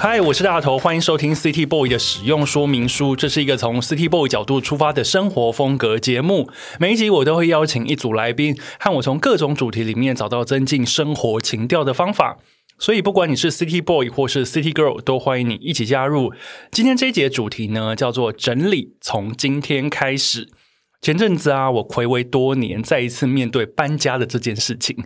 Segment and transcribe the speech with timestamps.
[0.00, 3.16] 嗨，我是大头，欢迎收听 City Boy 的使用说明书。
[3.16, 6.48] 这是一个从 City Boy 角度出发的生活风格节目。
[6.78, 12.38] 每一集我都会邀请一组来宾，和我从各种主题里面找到增进生活情调的方法。
[12.78, 16.32] 所以，不管你是 City Boy 或是 City Girl，都欢迎你一起加入。
[16.70, 20.48] 今天这一节主题呢，叫做整理，从今天开始。
[21.00, 24.96] 前阵子啊，我睽违多年，再一次面对搬家的这件事情。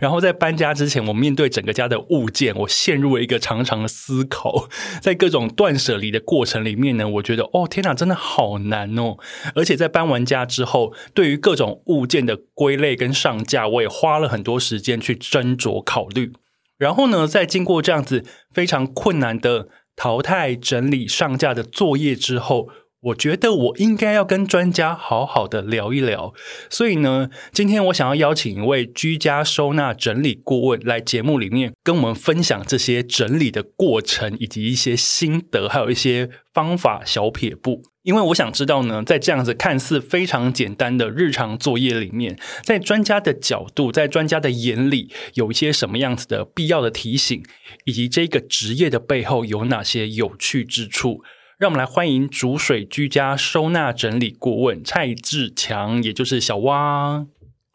[0.00, 4.66] 然后在搬家之前，我面对整个家的物件，我陷入了一个长长的思考。
[5.02, 9.18] 在各种断舍离的过程里面呢，我觉得哦，天哪，真的好难哦！
[9.54, 16.32] 而且在搬完家之后，对于各种物件的归类跟上架，我也花了很多时间去斟酌考虑。
[16.78, 18.24] 然后呢，在经过这样子
[18.54, 22.70] 非常困难的淘汰、整理、上架的作业之后。
[23.02, 26.32] 我觉得我应该要跟专家好好的聊一聊，
[26.70, 37.82] 所以呢，今天我想要邀请一位居家收纳整理顾问来节目里面跟我们分享这些整理的过程，以及一些心得，还有一些方法小撇步。
[38.04, 47.42] 因为我想知道呢，在这样子看似非常简单的日常作业里面，在专家的角度，在专家的眼里，有一些什么样子的必要的提醒，
[47.84, 51.22] 以及这个职业的背后有哪些有趣之处。
[51.62, 57.24] 让我们来欢迎煮水居家收纳整理顾问蔡志强，也就是小蛙。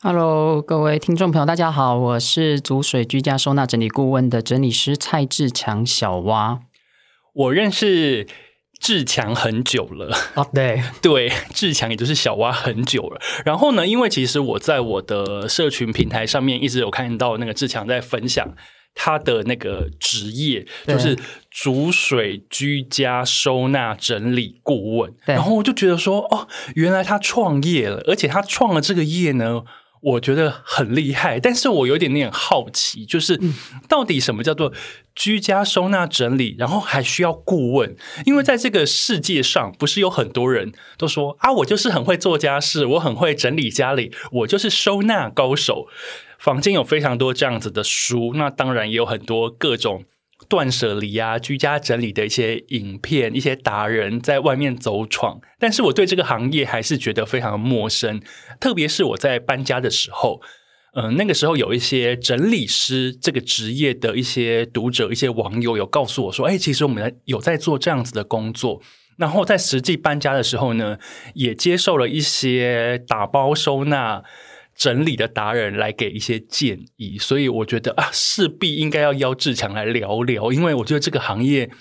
[0.01, 6.59] Hello，各位听众朋友，大家好，我是煮水居家收纳整理顾问的整理师蔡志强，小蛙。
[7.33, 8.27] 我认识
[8.77, 13.21] 志强很久了啊，对 对，志强也就是小蛙很久了。
[13.45, 18.53] 然后呢，因为其实我在我的社群平台上面一直有看到那个志强在分享。
[18.99, 21.15] 他的那个职业就是
[21.51, 29.63] 煮水居家收纳整理顾问，然后我就觉得说，哦，原来他创业了，而且他创了这个业呢，
[30.01, 31.39] 我觉得很厉害。
[31.39, 33.39] 但是我有点点好奇，就是
[33.87, 34.73] 到底什么叫做
[35.15, 37.95] 居家收纳整理，然后还需要顾问？
[38.25, 45.87] 因为在这个世界上，不是有很多人都说啊，我就是很会做家事，我很会整理家里，我就是收纳高手。
[46.39, 50.05] 房间有非常多这样子的书，那当然也有很多各种
[50.47, 55.41] 断舍离啊、居家整理的一些影片，一些达人在外面走闯。
[55.59, 58.21] 但是我对这个行业还是觉得非常陌生，
[58.59, 60.39] 特别是我在搬家的时候，
[60.93, 68.81] 嗯、那个时候有一些整理师这个职业的一些读者、一些网友有告诉我说：“哎，其实我们有在做这样子的工作。”
[69.17, 70.99] 然后在实际搬家的时候呢，
[71.33, 74.23] 也接受了一些打包收纳。
[74.77, 81.71] 整理的达人来给一些建议，所以我觉得啊，势必应该要邀志强来聊聊，因为我觉得这个行业，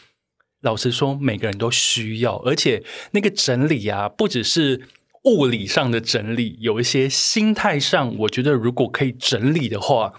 [0.63, 4.89] 老实说，每个人都需要，而且那个整理啊，不只是
[5.25, 10.15] 物理上的整理，有一些心态上，我觉得如果可以整理的话，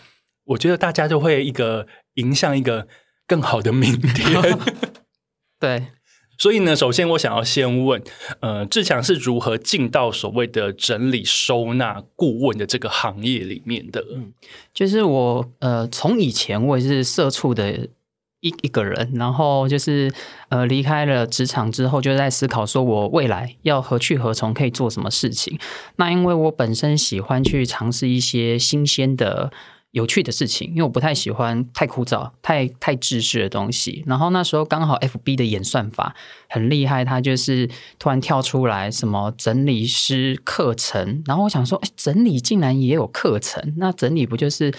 [0.46, 2.88] 我觉得大家就会一个迎向一个
[3.26, 4.60] 更好的明天。
[5.60, 5.97] 对。
[6.38, 8.02] 所以呢，首先我想要先问，
[8.42, 14.06] 呃，志强是如何进到所谓的整理收纳顾问的这个行业里面的？
[14.14, 14.34] 嗯，
[14.74, 17.90] 就是我呃，从以前我也是社畜的
[18.42, 20.12] 一一个人，然后就是
[20.50, 25.58] 呃，离开了职场之后，就在思考说我未来要何去何从，可以做什么事情。
[25.96, 29.52] 那因为我本身喜欢去尝试一些新鲜的。
[29.98, 34.04] 有趣的事情，因为我不太喜欢太枯燥、太太知识的东西。
[34.06, 36.16] 然后那时候刚好 FB 的演算法
[36.48, 37.68] 很厉害，它就是
[37.98, 44.72] 突然跳出来什么整理师课程，然后我想说，哎，整理竟然也有课程，那整理不就是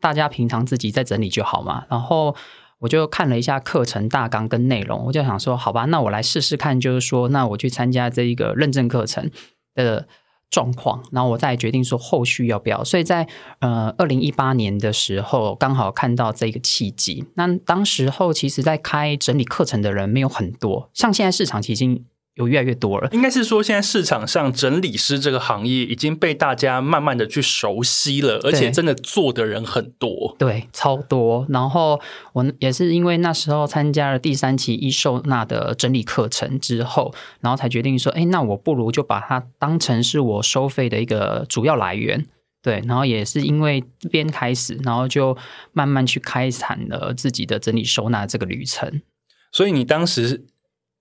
[0.00, 1.84] 大家平常自己在整理就好吗？
[1.88, 2.34] 然后
[2.80, 9.30] 我就看了一下课程大纲跟内容，我就想说，好吧，那我来试试看，就是说，那我去参加这一个认证课程
[9.74, 10.08] 的。
[10.50, 12.82] 状况，然后我再决定说后续要不要。
[12.84, 13.26] 所以在
[13.60, 17.24] 呃二零一八年的时候，刚好看到这个契机。
[17.34, 22.04] 那当时候其实，在开整理课程的人没有很多，像现在市场其实已经。
[22.36, 31.46] 有越来越多了，应该是说，现在市场上整理师这个行业已经被大家慢慢的去熟悉了，而且真的做的人很多，对，超多。
[31.48, 32.00] 然后
[32.32, 42.26] 我也是因为那时候参加了第三期易收纳的整理课程之后，然后才决定说，哎，那我不如就把它当成是我收费的一个主要来源，
[42.60, 42.82] 对。
[42.84, 45.36] 然后也是因为这边开始，然后就
[45.72, 49.00] 慢慢去开展了自己的整理收纳这个旅程。
[49.52, 50.46] 所以你当时。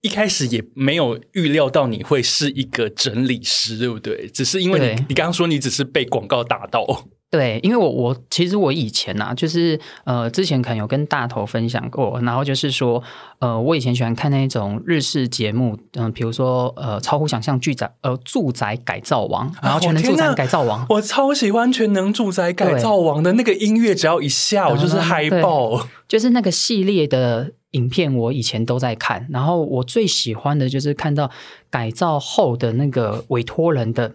[0.03, 4.27] 一开始也没有预料到你会是一个整理师，对不对？
[4.27, 6.85] 只是因为你你刚刚说你只是被广告打到，
[7.33, 13.01] 对，因为我我其实我以前啊，就是呃之前可能有跟大头分享过，然后就是说
[13.39, 27.53] 呃我以前喜欢看那种日式节目，嗯、呃，比如说呃超乎想象住宅呃住宅改造王，然后全能住宅改造王，啊、我，我超喜欢全能住宅改造王的那个音乐，只要一下我就是嗨爆，就是那个系列的。
[27.73, 31.31] 影片我以前都在看，然后我最喜欢的就是看到
[31.71, 34.13] 改造后的那个委托人的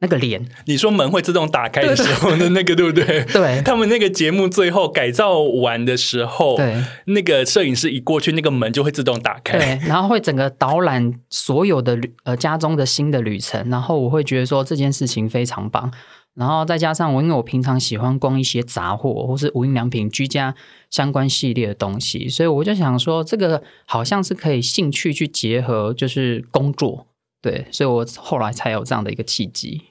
[0.00, 0.44] 那个脸。
[0.66, 3.24] 你说门会自动打开的时候的那个，对不对？
[3.32, 15.92] 对，他们那个节目最后改造完的时候，对，那个摄影师一过去，那个门就会自动打开，对，然后会整个导览所有的旅呃家中的新的旅程，然后我会觉得说这件事情非常棒。
[16.34, 20.52] 然后再加上我，因为我平常喜欢逛一些杂货或是无印良品居家
[20.90, 27.06] 相关系列的东西，所以我就想说，这个好像是可以兴趣去结合，就是工作，
[27.44, 29.82] 对，所以我后来才有这样的一个契机。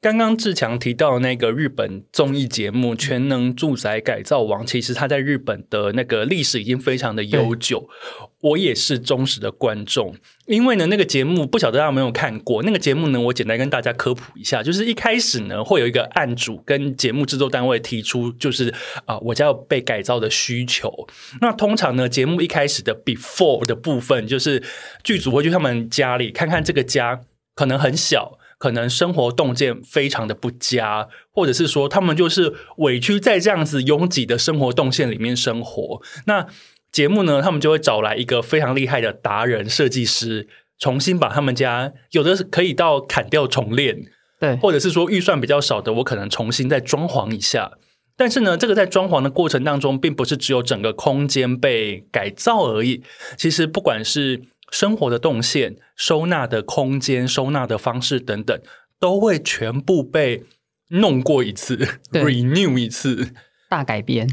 [0.00, 7.88] 刚刚志强提到那个日本综艺节目《全能住宅改造王》，其实他在日本的那个历史已经非常的悠久。
[8.40, 10.14] 我也是忠实的观众，
[10.46, 12.62] 因为呢，那个节目不晓得大家有没有看过。
[12.62, 18.72] 那个节目呢，我简单跟大家科普一下，就是一开始呢，会有一个案主跟节目制作单位提出，就是
[19.04, 21.08] 啊、我家有被改造的需求。
[21.40, 24.62] 那通常呢，节目一开始的 before 的部分，就是
[25.02, 27.20] 剧组会去他们家里看看这个家
[27.56, 28.38] 可能很小。
[28.58, 36.02] 可能生活动线非常的不佳，或者是说他们就是委屈在这样子拥挤的生活动线里面生活。
[36.26, 36.46] 那
[36.90, 44.06] 节目呢，他们就会找来一个非常厉害的达人设计师，重新把他们家有的可以到砍掉重练，
[44.40, 47.72] 对，或者是说预算比较少的，我可能重新再装潢一下。
[48.16, 53.02] 但是呢，这个在装潢的过程当中，并不是只有整个空间被改造而已。
[53.36, 58.60] 其实不管是生活的动线、收纳的空间、收纳的方式等等，
[59.00, 60.44] 都会全部被
[60.88, 61.76] 弄过一次，
[62.12, 63.32] renew 一次，
[63.68, 64.28] 大改变。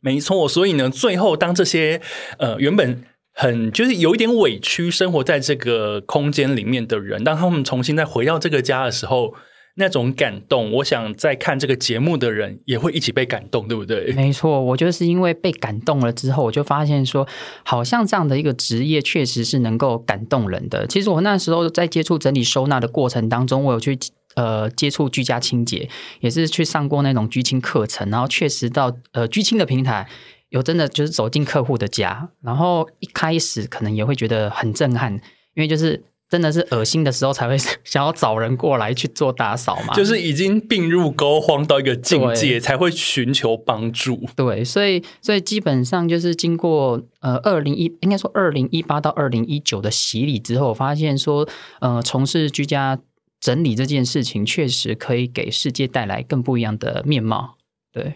[0.00, 2.00] 没错，所以呢，最后当这些
[2.38, 9.34] 呃原本很就是有一点委屈生活在这个空间里面的人，当他们重新再回到这个家的时候。
[9.76, 14.12] 那种感动，我想在看这个节目的人也会一起被感动，对不对？
[14.12, 17.26] 没错，我就是因为被感动了之后，我就发现说，
[17.64, 20.86] 好像这样的一个职业确实是能够感动人的。
[20.86, 23.98] 其实我那时候在接触整理收纳的过程当中，我有去
[24.36, 25.88] 呃接触居家清洁，
[26.20, 30.08] 也是去上过那种居清课程，然后确实到呃居清的平台
[30.50, 35.20] 有真的就是走进客户的家，然后一开始可能也会觉得很震撼，因
[35.56, 36.04] 为就是。
[36.34, 39.94] 真的是恶心的时候才会 想要找人过来去做打扫嘛？
[39.94, 44.28] 就是已经病入膏肓到一个境界，才会寻求帮助。
[44.34, 51.48] 对，所以所以基本上就是经过呃二零一应该说二零一八到二零一九的洗礼之后，我发现说
[51.78, 52.98] 呃从事居家
[53.40, 57.54] 整理这件事情，确实可以给世界带来更不一样的面貌。
[57.92, 58.14] 对。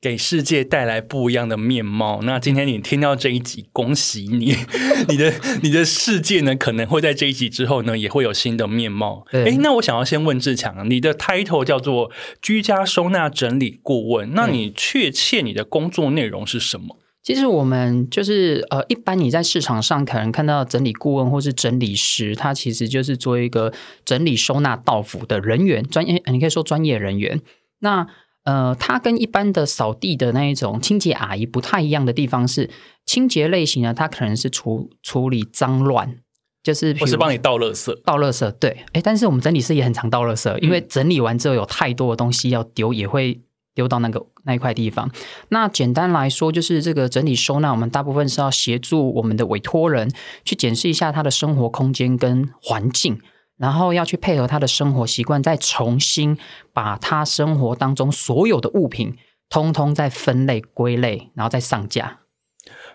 [0.00, 2.20] 给世界带来不一样的面貌。
[2.22, 4.56] 那今天你听到这一集，恭喜你，
[5.08, 9.26] 你的你的世界呢，可能会在这一集之后呢，也会有新的面貌。
[9.32, 16.96] 哎，那我想要先问志强，你的 title 叫做居家收纳整理顾问，那你确切你的工作内容是什么？
[17.22, 23.70] 其实我们就是呃，一般你在市场上可能看到整理顾问或是整理师，他其实就是做一个
[24.06, 27.42] 整理收纳到府的人员，专业，你可以说专业人员。
[27.80, 28.06] 那
[28.44, 32.70] 呃，它跟一般的扫地的那一种清洁阿姨不太一样的地方是，
[33.04, 36.16] 清洁类型呢，它可能是处处理脏乱，
[36.62, 43.40] 就是我是帮你倒垃圾，倒垃圾，对，哎，但是我们整理师也很常倒垃圾，因为整理完之后有太多的东西要丢，也会
[43.74, 45.10] 丢到那个那一块地方。
[45.50, 50.10] 那简单来说，就是这个整理收纳，我们大部分是要协助我们的委托人
[50.44, 53.20] 去检视一下他的生活空间跟环境，
[53.60, 56.38] 然后要去配合他的生活习惯，再重新
[56.72, 59.14] 把他生活当中所有的物品，
[59.50, 62.20] 通通再分类归类，然后再上架。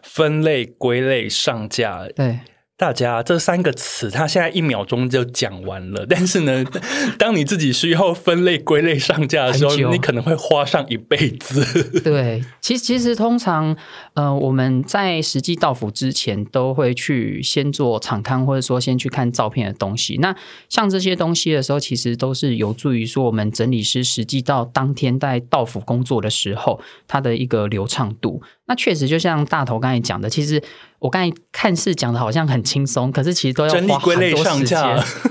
[0.02, 2.40] 分类归类上架，对。
[2.78, 6.06] 大家这三个词，他现在一秒钟就讲完了。
[6.10, 6.62] 但是呢，
[7.18, 11.64] 当你自己需要分类归类上架的时候，你可能会花上一辈子。
[12.04, 13.74] 对，其实其实通常，
[14.16, 20.18] 呃，我们在实际到府之前，都会去先做场刊，或者说先去看照片的东西。
[20.18, 20.36] 那
[20.68, 28.42] 像这些东西的时候，其实都是有助于说我们整理师实际到当天在到府工作的时候，它的一个流畅度。
[28.68, 30.62] 那确实，就像大头刚才讲的，其实
[31.00, 34.80] 我刚才看似讲的好像很轻松，可是其实都要花很多时间，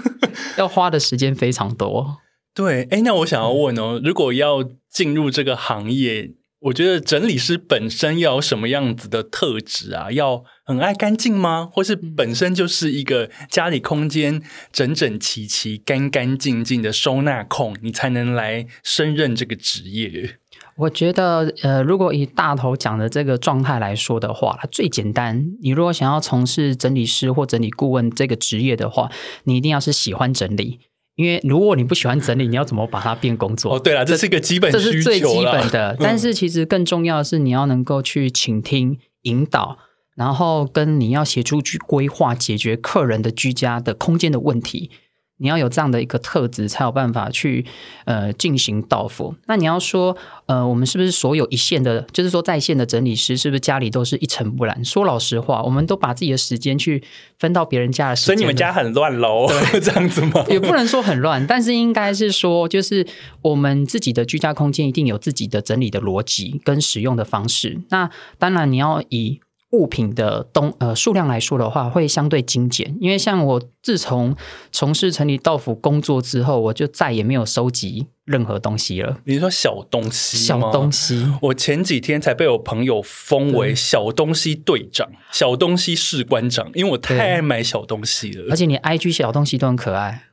[0.57, 2.19] 要花的时间非常多。
[2.55, 10.13] 对，哎，那我想要问哦，如果要进入这个行业，我觉得整理师本身要有什么样子的特质啊？
[10.13, 11.69] 要很爱干净吗？
[11.71, 14.41] 或是本身就是一个家里空间
[14.73, 20.39] 整整齐齐、干干净净的收纳控，你才能来升任这个职业？
[20.77, 29.11] 我觉得，呃，如果以大头讲的这个状态来说的话，最简单，你如果想要从事整理师或整理顾问这个职业的话，
[29.45, 30.81] 你一定要是喜欢整理。
[31.15, 33.77] 因为如果你不喜欢整理，你要怎么把它变工作？
[33.77, 35.93] 哦，对了，这是一个基本需求，这是最基本的。
[35.93, 35.97] 嗯。
[36.01, 39.79] 但是其实更重要的是，你要能够去倾听、引导，
[40.17, 44.91] 然后跟你要协助去规划、解决客人的居家的空间的问题。
[45.39, 47.67] 你要有这样的一个特质，才有办法去
[48.05, 49.35] 呃进行到佛。
[49.47, 54.85] 那你要说呃，我们是不是所有一线的，就是说在线的整理师，是不是家里都是一尘不染？
[54.85, 57.03] 说老实话，我们都把自己的时间去
[57.39, 59.47] 分到别人家的时间，所以你们家很乱喽？
[59.49, 60.45] 对， 这样子吗？
[60.49, 63.07] 也不能说很乱，但是应该是说，就是
[63.43, 67.81] 我们自己的居家空间一定有自己的整理的逻辑跟使用的方式。
[67.91, 69.41] 那当然你要以。
[69.75, 72.97] 物品的东呃数量来说的话，会相对精简。
[73.01, 74.37] 因为像我自从
[74.71, 79.19] 从事城里道府工作之后，我就再也没有收集任何东西了。
[79.25, 80.39] 你说小东西？
[80.39, 81.27] 小东西。
[81.43, 88.47] 我前几天才被我朋友封为小东西队长、小东西士官长，因为我太爱买小东西了。
[88.51, 90.27] 而且你 IG 小东西都很可爱。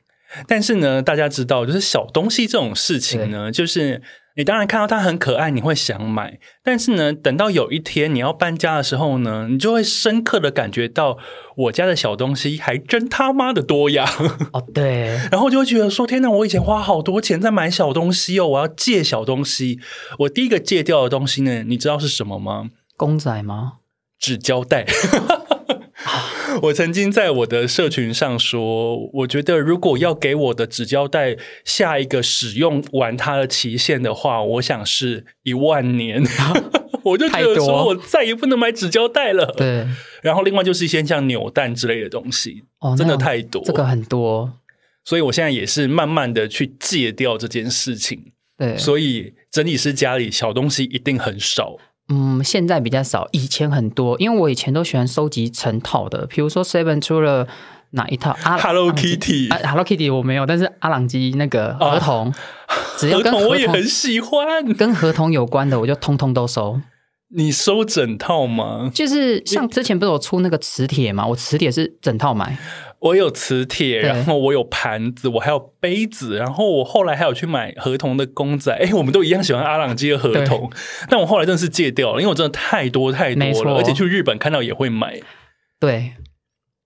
[0.46, 4.00] 但是呢，大家知道，就是小东西这种事情呢，就是。
[4.36, 6.38] 你当然看到它很可爱，你会想买。
[6.62, 11.18] 但是呢，等到有一天你要搬家的时候呢，你就会深刻的感觉到，
[11.56, 14.08] 我家的小东西还真他妈的多呀！
[14.52, 15.18] 哦，对。
[15.30, 19.80] 然后就会觉得说：天哪，我以前花好多钱在买小东西哦，我要戒小东西。
[20.20, 22.70] 我第一个戒掉的东西呢，你知道是什么吗？
[22.96, 23.74] 公仔吗？
[24.18, 24.86] 纸胶带。
[26.60, 36.22] 我曾经在我的社群上说，我觉得如果要给我的纸胶带下一个使用完它的期限的话，我想是一万年。
[37.04, 39.46] 我就觉得说我再也不能买纸胶带了。
[39.56, 39.86] 对。
[40.22, 44.52] 然后另外就是一些像扭蛋之类的东西，哦，真的太多，这个很多。
[45.04, 48.32] 所以我现在也是慢慢的去戒掉这件事情。
[48.56, 48.76] 对。
[48.76, 51.76] 所以整理师家里小东西一定很少。
[52.14, 57.48] 嗯，现在比较少，以前很多，因为我以前都喜欢收集成套的，比如说 Seven 出了
[57.92, 62.34] 哪一套啊？Hello Kitty，Hello Kitty 我没有，但是阿朗基那个合同，啊、
[62.98, 66.78] 只要跟我也很喜欢，跟合同有关的我就通通都收。
[67.34, 68.90] 你收整套吗？
[68.92, 71.26] 就是像之前不是有出那个磁铁嘛？
[71.26, 72.58] 我磁铁是整套买。
[73.02, 78.72] 我有磁铁，然后我有盘子，我还有杯子，然后我后来还有去买合同的公仔。
[78.80, 80.70] 哎，我们都一样喜欢阿朗基的合同，
[81.08, 85.20] 但我后来真的是戒掉了，因为我真的太多太多了，而且去日本看到也会买。
[85.80, 86.12] 对，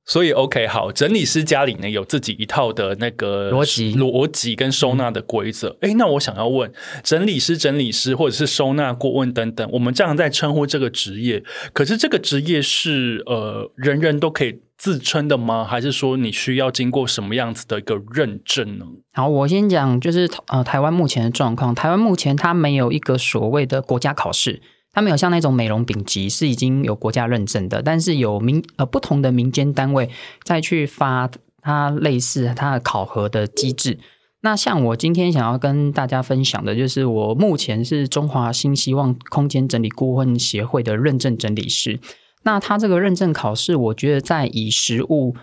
[0.06, 5.76] 所以 OK 好，整理师家里呢有自己一套的那个逻辑、逻辑跟收纳的规则。
[5.82, 11.44] 哎、嗯，那我想要问，整理师、整理师或者是收纳顾问等等，我们这样在称呼这个职业，
[11.74, 14.62] 可是这个职业是呃人人都可以。
[14.78, 15.64] 自称的吗？
[15.64, 18.84] 还是说你需要经过什么样子的一个认证呢？
[19.14, 21.74] 好，我先讲，就是呃，台湾目前的状况。
[21.74, 24.60] 台湾目前它没有一个所谓的国家考试，
[24.92, 30.10] 它没有像那种美容丙级是已经有国家认证的，但是有民呃不同的民间单位
[30.42, 31.30] 再去发
[31.62, 33.98] 它类似它的考核的机制。
[34.42, 41.98] 那像我今天想要跟大家分享的，就是我目前是中华新希望空间整理顾问协会的认证整理师。
[42.46, 45.34] 那他这个认证考试，我觉得在以实务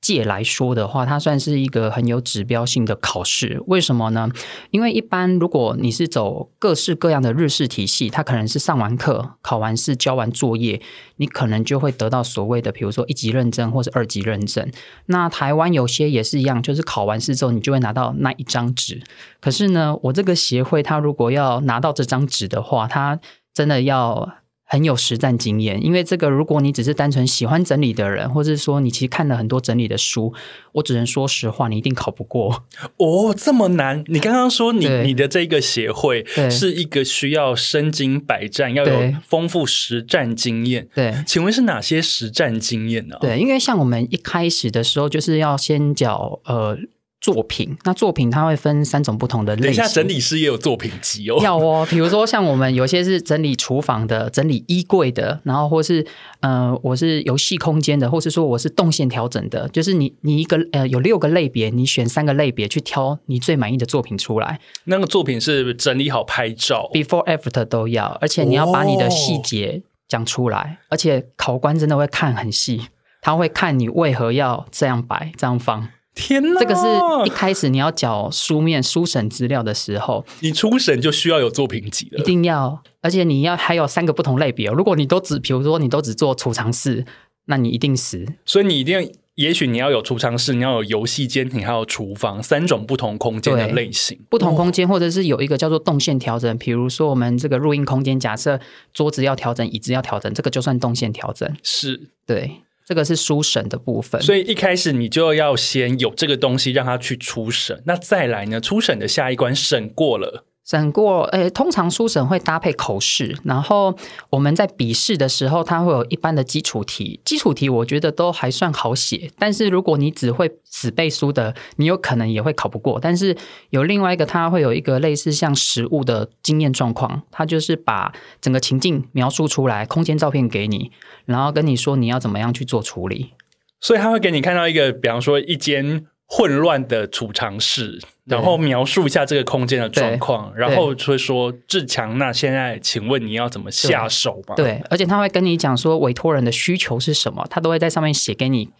[0.00, 3.60] 界来说的话，它算是一个很有指标性的考试。
[3.66, 4.28] 为什么呢？
[4.70, 10.80] 因为一般如果你是走各式各样的日式体系，它可能是上完课、考完试、交完作业，
[11.16, 14.70] 你可能就会得到所谓的，比如说一级认证或者二级认证。
[15.06, 19.02] 那台湾有些也是一样，就是考完试之后，你就会拿到那一张纸。
[19.40, 23.20] 可是呢，我这个协会，它如果要拿到这张纸的话，它
[23.52, 24.41] 真的要。
[24.72, 30.32] 很有实战经验，因为这个，如果你只是单纯喜欢整理的人，或者说你其实看了很多整理的书，
[30.72, 32.64] 我只能说实话，你一定考不过。
[32.96, 34.02] 哦，这么难？
[34.06, 40.88] 你刚刚说你你的这个协会是一个需要身经百战，要有丰富实战经验。
[40.94, 43.18] 对，请问是哪些实战经验呢？
[43.20, 46.78] 对，因为像我们一开始的时候，就是要先缴呃。
[47.22, 49.76] 作品，那作品它会分三种不同的类型。
[49.76, 51.38] 等一下，整理师也有作品集哦。
[51.40, 56.04] 要哦，比如说像我们有些是整理厨房的，整理衣柜的，然后或是
[56.40, 59.68] 呃，我是游戏空间的，或是说我是动线调整的。
[59.68, 64.58] 就是你你一个呃有六个类别，你选三个类别去挑你最满意的作品出来。
[64.86, 72.88] 那个作品是整理好拍照，before after 都要，而且你要把你的细节讲出来，哦，而且考官真的会看很细，
[73.20, 75.88] 他会看你为何要这样摆这样放。
[76.14, 76.60] 天哪！
[76.60, 76.82] 这个是
[77.26, 84.74] 一开始你要缴书面书审资料的时候，你初审就需要有作品集了，一定要，而且你要还有三个不同类别哦。
[84.74, 87.04] 如果你都只，比如说你都只做储藏室，
[87.46, 88.26] 那你一定死。
[88.44, 96.58] 所以你一定，也许你要有储藏室，你要有游戏间，你还有厨房，三种不同空间的类型，不同空间，或者是有一个叫做动线调整。
[96.58, 98.60] 比如说我们这个录音空间，假设
[98.92, 101.50] 桌子要调整，椅子要调整，这个就算动线调整。
[101.62, 102.58] 是，对。
[102.84, 107.82] 这个是书审的部分，所以一开始你就要先有这个东西，让他去初审。
[107.86, 108.60] 那再来呢？
[108.60, 110.46] 初审的下一关审过了。
[110.72, 113.94] 审过，诶，通常书审会搭配口试，然后
[114.30, 119.30] 我们在笔试的时候，它会有一般的基础题，基础题我觉得都还算好写。
[119.38, 122.98] 但是如果你只会死背书的，你有可能也会考不过。
[122.98, 123.36] 但是
[123.68, 128.10] 有另外一个，它会有一个类似像实物的经验状况，它就是把
[128.40, 130.90] 整个情境描述出来，空间照片给你，
[131.26, 133.34] 然后跟你说你要怎么样去做处理。
[133.78, 136.06] 所以他会给你看到一个，比方说一间。
[136.34, 144.54] 混乱的储藏室，然后描述一下这个空间的状况，然后会说志强，那现在请问你要怎么下手吧？
[144.54, 148.70] 对，而且他会跟你讲说委托人的需求是什么，他都会在上面写给你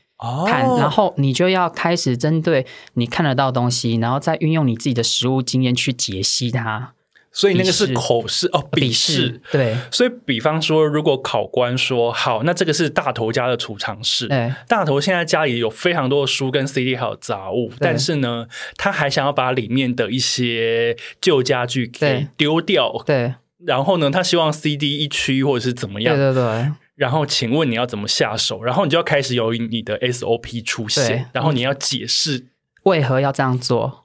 [0.47, 6.95] 看，哦、然后你就要开始针对你看得到的东西，然后再运用你自己的实物经验去解析它。
[7.33, 9.75] 所以那个是口试哦，笔试对。
[9.91, 14.29] 所以比方说，如果考官说好，那这个是大头家的储藏室。
[14.29, 23.03] 对，大头现在家里有非常多的书跟 CD 还有杂物，但是呢，他还想要把里面的一些旧家具给丢掉。
[23.07, 23.35] 对。
[23.65, 26.15] 然后呢，他希望 CD 一区或者是怎么样？
[26.15, 26.73] 对对对。
[26.95, 28.63] 然后请问你要怎么下手？
[28.63, 32.49] 然后你就要开始有你的 SOP 出现，然后你要解释
[32.83, 34.02] 为何要这样做。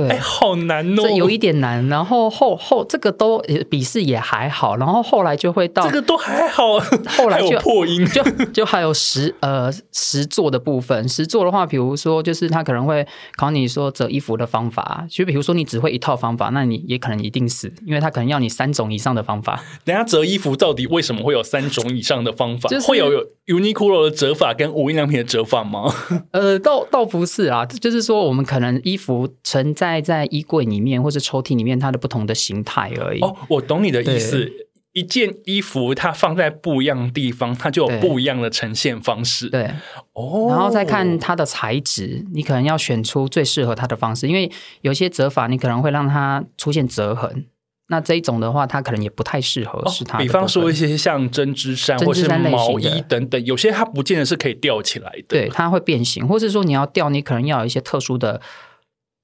[0.00, 1.86] 对，哎，好难哦，这有一点难。
[1.88, 6.78] 然后后后这个都笔试也还好，然后后来就会到这个都还好，
[7.18, 11.06] 后来就破音，就就还有实呃实做的部分。
[11.06, 19.62] 实做的话，比如说就是他可能会考你说折衣服的方法，就比如说你只会一套方法，那你也可能一定死，因为他可能要你三种以上的方法。
[19.84, 22.70] 等下折衣服到底为什么会有三种以上的方法？
[22.70, 23.10] 就是会有
[23.46, 25.92] Uniqlo 的折法跟无印良品的折法吗？
[26.30, 29.89] 呃，倒倒不是啊，就是说我们可能衣服存在。
[29.92, 33.20] 在在衣柜里面或者抽屉里面，它的不同的形态而已。
[33.20, 34.50] 哦，我懂你的意思。
[34.92, 39.48] 一件衣服它放在不一样的地方，它就有不一样的呈现方式。
[39.48, 39.70] 对，
[40.14, 44.50] 哦，然后再看它的材质，你可能要选出最适合它的方式，因为
[44.80, 47.46] 有些折法你可能会让它出现折痕。
[47.86, 50.20] 那这一种的话，它可能也不太适合是它、哦。
[50.20, 58.40] 比方说一些像针织衫或是毛衣等等，有些它不见得是可以吊起来的，对，它会变形，或是说你要吊，你可能要有一些特殊的。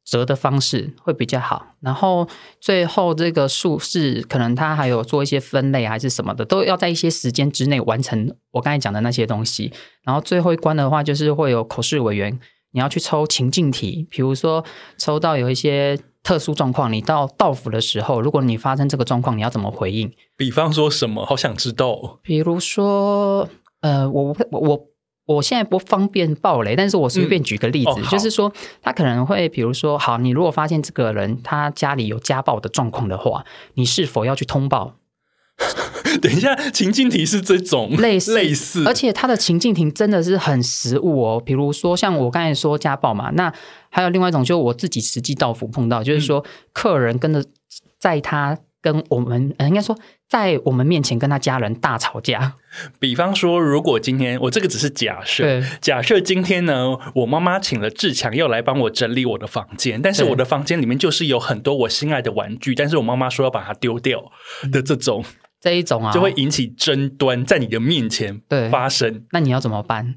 [0.06, 2.28] 折的方式会比较好，然后
[2.60, 9.72] 最后这个术式可能它还有做一些分类还是什么的，都要在一些时间之内完成我刚才讲的那些东西。
[10.04, 12.38] 然后最后一关的话，就是会有口试委员，
[12.70, 14.64] 你要去抽情境题，比如说
[14.96, 20.12] 抽到有一些特殊状况，你到到府的时候，如果你发生这个状况，你要怎么回应？
[20.36, 21.26] 比方说什么？
[21.26, 22.20] 好想知道。
[22.22, 23.48] 比如说，
[23.80, 24.86] 呃，我我我。
[25.26, 34.94] 我现在不方便爆雷，但是我随便举个例子，嗯哦、就是说他可能会，比如说，好，你如果发现这个人他家里有家暴的状况的话，你是否要去通报？
[36.22, 41.42] 等一下，情境题是这种类似类似，而且他的情境题真的是很实物哦。
[41.44, 43.52] 比如说，像我刚才说家暴嘛，那
[43.90, 47.44] 还有另外一种，就是我自己实际到府碰到，就是说客人跟着
[47.98, 52.54] 在他跟我们，应该说在我们面前跟他家人大吵架。
[52.98, 64.32] 比方说，如果今天我这个只是假设，假设今天呢，我妈妈请了志强要来帮我整理我的房间，但是我的房间里面就是有很多我心爱的玩具，但是我妈妈说要把它丢掉
[64.72, 65.24] 的这种，
[65.60, 69.24] 这一种啊，就会引起争端，在你的面前发生。
[69.32, 70.16] 那你要怎么办？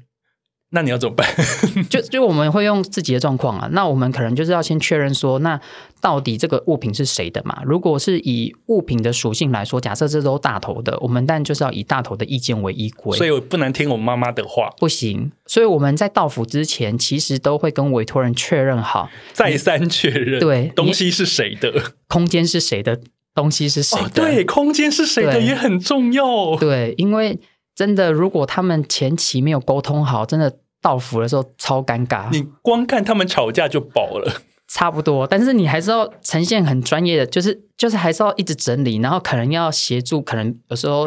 [0.72, 1.26] 那你要怎么办？
[1.90, 5.60] 就就我们会用自己的状况啊，那我们可能就是要先确认说，那
[6.00, 7.60] 到底这个物品是谁的嘛？
[7.64, 13.18] 如果是以物品的属性来说，假设这都大头的，我们但就是要以大头的意见为依归。
[13.18, 15.32] 所以我不能听我妈妈的话，不行。
[15.46, 23.00] 所以我们在到府之前，其实都会跟委托人确认好，再三确认，对，东西是谁的，空间是谁的，
[23.34, 26.54] 东西是谁的，哦、对，空间是谁的也很重要。
[26.56, 27.40] 对，因为
[27.80, 30.58] 真的，如果他们前期没有沟通好，真的。
[30.82, 35.26] 到府的时候超尴尬，你光看他们吵架就饱了，差不多。
[35.26, 41.06] 但是你还是要呈现很专业的，就是就是还是要一直整理，然后可能要协助，可能有时候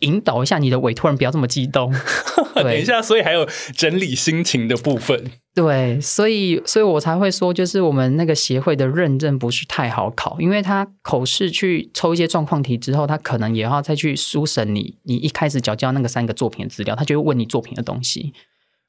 [0.00, 1.92] 引导一下你的委托人，不要这么激动。
[2.54, 5.30] 等一下，所以还有整理心情的部分。
[5.54, 18.32] 对，所以所以我才会说，就是我们那个协会的认证不是太好考，因为他口试去抽一些状况题之后，他可能也要再去书审你，你一开始缴交那个三个作品的资料，他就会问你作品的东西。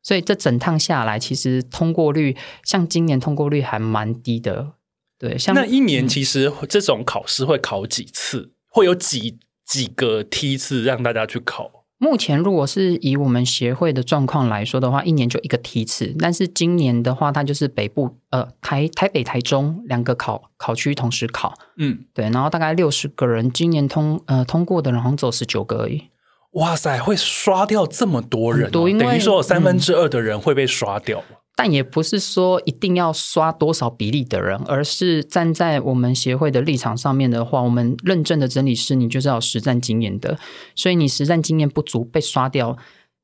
[0.02, 4.74] 所以这整趟下来，其实通过率像今年通过率还蛮低的，
[5.18, 5.36] 对。
[5.38, 8.40] 像那一年其实这种考试会考几次？
[8.40, 11.72] 嗯、会有几几个梯次让大家去考？
[11.98, 16.14] 目前如果是以我们协会的状况来说的话，一年就一个梯次。
[16.20, 22.30] 但是今年的话，它就是北部呃台台北台中两个考考区同时考，嗯，对。
[22.32, 26.04] 然后大概六十个人，今年通呃通过的人好像只有十九个而已。
[26.52, 31.24] 哇塞，会刷掉这么多人，哦，等于说有三分之二的人会被刷掉。
[31.30, 40.38] 嗯，但也不是说一定要刷多少比例的人，而是站在我们协会的立场上面的话，我们认证的整理师，你就是要实战经验的，
[40.76, 42.78] 所以你实战经验不足被刷掉，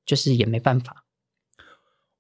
[0.05, 1.03] 就是也没办法。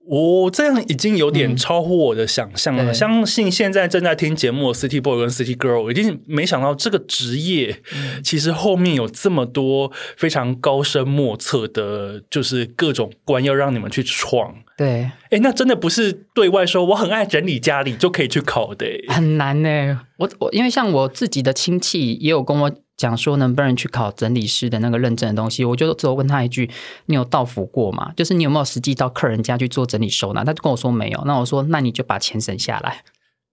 [0.05, 2.91] 我、哦、这样已经有点超乎我的想象了。
[2.91, 7.81] 嗯、相信现在正在听节目的 City Boy 跟 City Girl 已经没想到这个职业
[8.23, 14.55] 其实后面有这么多非常高深莫测的，就是各种关要让你们去闯。
[14.77, 20.01] 对，哎，那真的不是对外说我很爱整理家里就可以去考的，很难呢。
[20.17, 22.71] 我我因为像我自己的亲戚也有跟我。
[23.01, 26.69] 讲说能不能去考整理师的那个认证的东西，我就只有问他一句
[27.07, 28.11] ：“你有到府过吗？
[28.15, 31.23] 就是你有没有实际到客人家去做整理收纳？”他就跟我说没有。
[31.25, 33.03] 那我说：“那你就把钱省下来，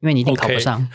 [0.00, 0.82] 因为你一定考不上。
[0.82, 0.86] Okay.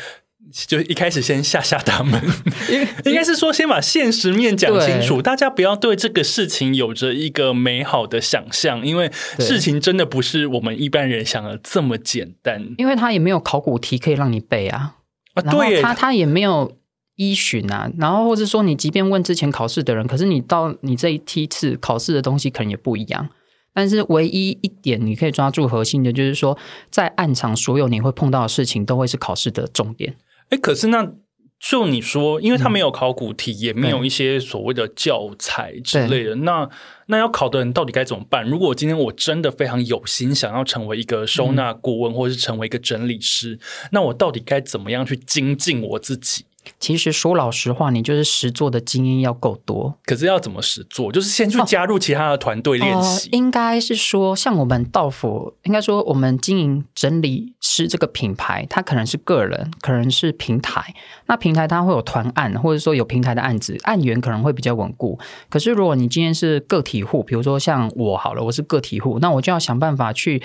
[0.68, 2.22] 就一开始先吓吓他们，
[3.06, 12.76] 应该是说先把现实面讲清楚，大家不要对这个事情有着一个美好的想象，因为事情真的不是我们一般人想的这么简单。
[12.78, 14.98] 因为他也没有考古题可以让你背啊，
[15.34, 16.78] 啊，对，他他也没有。
[17.16, 23.30] 依循啊，然后或者说你即便问之前考试的人，可是你到你这一梯次考试的东西可能也不一样。
[23.76, 26.56] 但是唯一一点你可以抓住核心的，就是说
[26.92, 30.16] 在暗场所有你会碰到的事情，都会是考试的重点。
[30.50, 31.12] 哎，可是那
[31.60, 36.70] 就你说，因为他没有考古题，嗯、也没有一些所谓的教材之类的，那
[37.08, 38.44] 那要考的人到底该怎么办？
[38.48, 43.58] 如果今天我真的非常有心想要成为一个收纳顾问，嗯、或者是成为一个整理师，
[43.92, 46.46] 那我到底该怎么样去精进我自己？
[46.80, 49.98] 其实说老实话，你就是实做的经验要够多。
[50.06, 51.12] 可是要怎么实做？
[51.12, 53.28] 就是先去加入其他的团队练习。
[53.28, 60.94] 哦呃、应该是说，像我们道府，应该说我们经营整理师这个品牌，它可能是个人，可能是平台。
[61.28, 65.20] 那平台它会有团案，或者说有平台的案子，案源可能会比较稳固。
[65.50, 70.42] 可是如果你今天是个体户，比如说像我好了，我是个体户，那我就要想办法去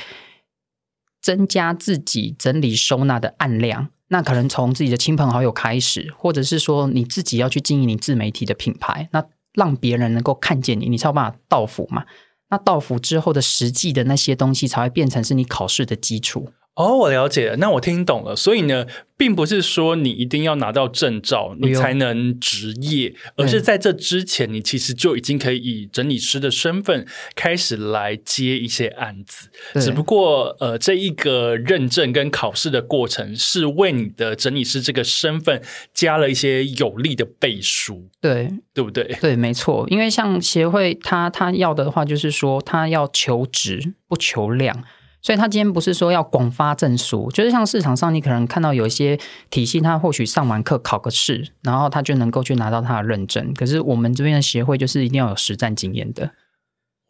[1.21, 3.89] 增加自己整理收纳的案量。
[4.09, 12.05] 那可能从自己的亲朋好友开始，或者是说你自己要去经营你自媒体的品牌，那让别人能够看见你，你才有办法到府嘛。
[12.51, 16.51] 那到府之后的实际的那些东西，才会变成是你考试的基础。
[16.79, 18.37] 哦，我了解了，那我听懂了。
[18.37, 18.87] 所以呢，
[19.17, 29.51] 并不是说你一定要拿到证照，你才能执业，而是在这之前，你其实就已经可以以整理师的身份开始来接一些案子。
[29.81, 35.61] 只不过，呃，这一个认证跟考试的过程，是为你的整理师这个身份
[35.93, 38.09] 加了一些有力的背书。
[38.21, 39.03] 对，对不对？
[39.21, 39.85] 对，没错。
[39.89, 44.85] 因为像协会，他他要的话，就是说他要求职不求量。
[45.29, 53.53] 所以他今天不是说要广发证书，就是像市场上你可能看到有一些体系，他或许上完课考个试，然后他就能够去拿到他的认证。
[53.53, 56.31] 可是我们这边的协会就是一定要有实战经验的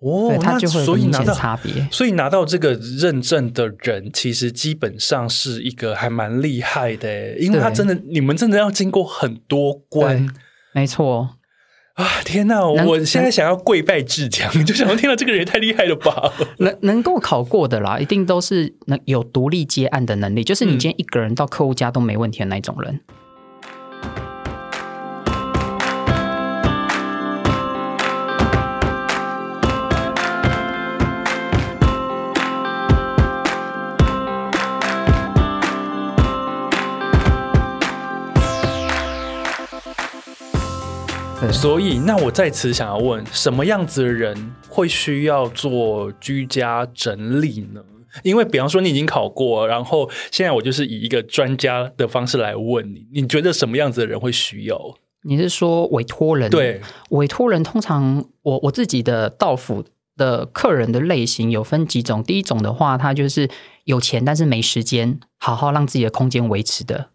[0.00, 1.86] 哦，他就会有明显差别。
[1.92, 10.28] 所以拿到这个认证的人，其实基本上是一个还蛮厉害的，因为他真的，你们真的要经过很多关，
[10.72, 11.36] 没错。
[11.98, 12.22] 啊！
[12.24, 16.32] 天哪，我现在想要跪拜志强， 就想要天哪，这个人也太厉害了吧！
[16.58, 23.00] 能能够考过的啦，一定都是能有独立接案的能力，就是你今天一个人到客户家都没问题的那种人。
[41.50, 47.82] 所以，那我在此想要问，什么样子的人会需要做居家整理呢？
[48.22, 54.80] 因为，比方说你已经考过，然后现在我就是以一个专家的方式来问你，你觉得什么样子的人会需要？
[55.22, 56.48] 你是说委托人？
[56.48, 56.80] 对，
[57.10, 59.84] 委托人通常我我自己的到府
[60.16, 63.48] 的客人的类型有分几种，第一种的话，他就是
[63.84, 67.10] 有钱但是没时间好好让自己的空间维持的。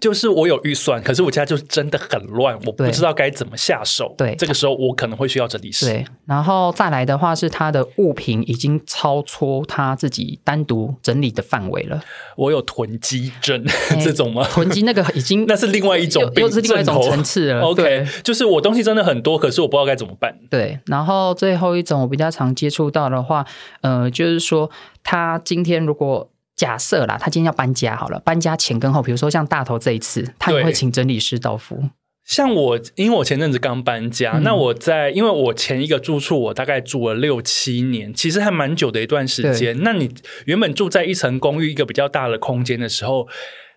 [0.00, 4.14] 就是我有预算，可是我家就是真的很乱，我不知道该怎么下手。
[4.16, 5.86] 对，这个时候我可能会需要整理师。
[5.86, 12.02] 对，然后再来的话是他的物品已经超出他自己单独整理的范围了。
[12.36, 13.64] 我有囤积症
[14.02, 14.42] 这种吗？
[14.50, 17.60] 囤积那个 已经那是另外一种病，又是另外一种层次了。
[17.60, 20.34] OK，就是我东西真的很多，可是我不知道该怎么办。
[20.48, 23.44] 对，然后最后一种我比较常接触到的话，
[23.82, 24.70] 呃，就是说
[25.02, 26.30] 他今天如果。
[26.60, 31.82] 假设啦，他今天要搬家好了，搬家前跟后，比如说像大头这一次，他也会请整理师到府。
[32.26, 39.82] 像我，因为我前阵子刚搬家，嗯、那我在，因为我前一个住处我大概住了六七年，其实还蛮久的一段时间。
[39.82, 43.26] 那你原本住在一层公寓一个比较大的空间的时候。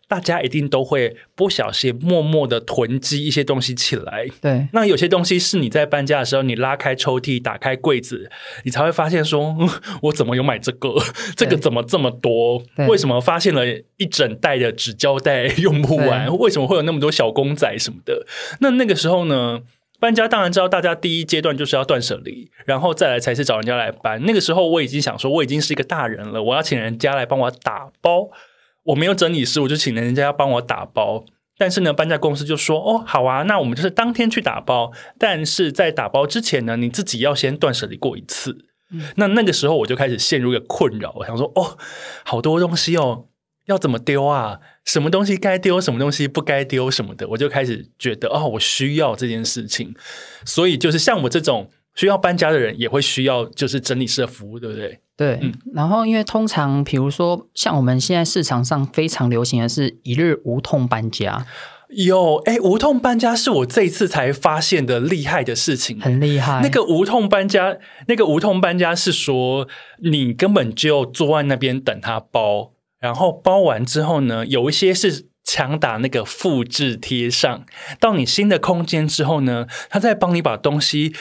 [0.08, 4.28] 大家一定都会不小心默默的囤积一些东西起来。
[4.42, 8.30] 对，那有些东西是你在搬家的时候，你拉开抽屉、打开柜子，
[8.64, 9.56] 你才会发现说，
[10.04, 10.94] 我怎么有买这个？
[11.36, 12.64] 这个怎么这么多？
[12.88, 13.66] 为什么发现了
[13.98, 16.28] 一整袋的纸胶带用不完？
[16.38, 18.26] 为什么会有那么多小公仔什么的？
[18.60, 19.62] 那那个时候呢，
[20.00, 24.22] 搬家当然知道，大家第一阶段就是要断舍离，然后再来才是找人家来搬。
[24.26, 28.30] 那个时候我已经想说，我已经是一个大人了，我要请人家来帮我打包。
[28.84, 31.26] 我没有整理师，我就请人家要帮我打包。
[31.58, 34.92] 但是呢，搬家公司就说：“哦，好啊，那我们就是当天去打包。
[35.18, 38.66] 但是在打包之前呢，你自己要先断舍离过一次。
[38.92, 41.78] 嗯”那那个时候我就开始陷入一个困扰，我想说：“哦，
[42.26, 43.28] 好多东西哦，
[43.68, 44.60] 要怎么丢啊？
[44.84, 49.96] 什么东西该丢，什么东西不该丢什么的。”我就开始觉得：“哦，我需要这件事情。”
[50.44, 51.70] 所以就是像我这种。
[51.96, 55.00] 需要搬家的人也会需要，就是整理师的服务，对不对？
[55.16, 61.46] 对，嗯、然后因为通常，比如说像我们现在市场上非常流行的是一日无痛搬家。
[61.90, 66.62] 有，哎，无痛搬家是我这一次才发现的厉害的事情，很厉害。
[66.64, 67.78] 那个无痛搬家，
[68.08, 69.68] 那个无痛搬家是说，
[70.02, 75.28] 你根本就坐在那边等他包，然后包完之后呢，有一些是。
[75.46, 77.66] 强打那个复制贴上
[78.00, 81.14] 到你新的空间之后呢，他再帮你把东西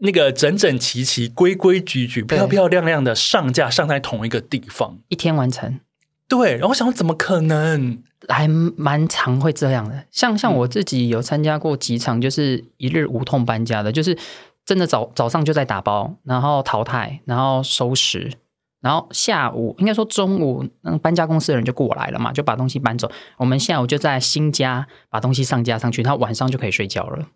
[0.00, 5.80] 那个整整齐齐、规规矩矩、漂漂亮亮的上架上在同一个地方，一天完成。
[6.28, 8.02] 对，然后我想怎么可能？
[8.28, 10.04] 还蛮常会这样的。
[10.10, 14.18] 像像我自己有参加过几场，就是一日无痛搬家的，就是
[14.66, 18.32] 真的早早上就在打包，然后淘汰，然后收拾。
[18.80, 23.10] 然后下午应该说中午，那搬家公司的人就过来了嘛，就把东西搬走。
[23.38, 27.26] 我们下午就在新家把东西上架上去，他晚上就可以睡觉了。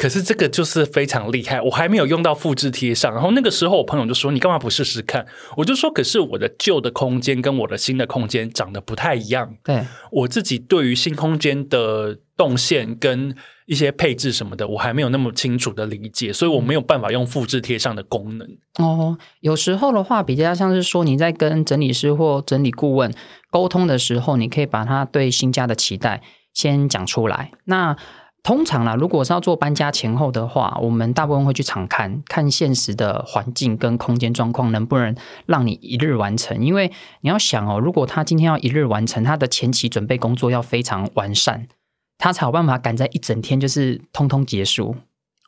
[0.00, 3.12] 可是这个就是非常厉害，我还没有用到复制贴上。
[3.12, 5.26] 然后那个时候我朋友就说：“你干嘛不试试看？”
[5.58, 13.36] 我就说：“可是我的旧的空间跟我的新的空间长得不太一样。”对，我自己对于新空间的动线跟
[13.66, 18.48] 一些配置什么的，我还没有那么清楚的理解，所以我没有办法用复制贴上的功能。
[18.78, 23.12] 哦，有时候的话，比较像是说你在跟整理师或整理顾问
[23.50, 26.22] 沟通的时候，你可以把他对新家的期待
[26.54, 27.52] 先讲出来。
[27.64, 27.94] 那
[28.42, 35.14] 通常啦，如果是要做搬家前后的话，我们大部分会去场看，看现实的环境跟空间状况能不能
[35.46, 36.64] 让你一日完成。
[36.64, 41.68] 因为你要想哦，如果他今天要一日完成，他的前期准备工作要非常完善，
[42.16, 44.96] 他才有办法赶在一整天就是通通结束。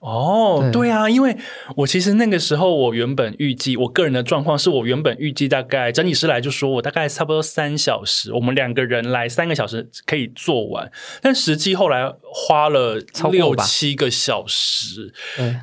[0.03, 1.37] 哦，对，对啊，因为
[1.77, 12.97] 我其实那个时候，我原本预计我个人的状况是我原本预计大概整理师来就说我大概差不多三小时，我们两个人来三个小时可以做完，但实际后来花了
[13.31, 15.55] 六七个小时，对，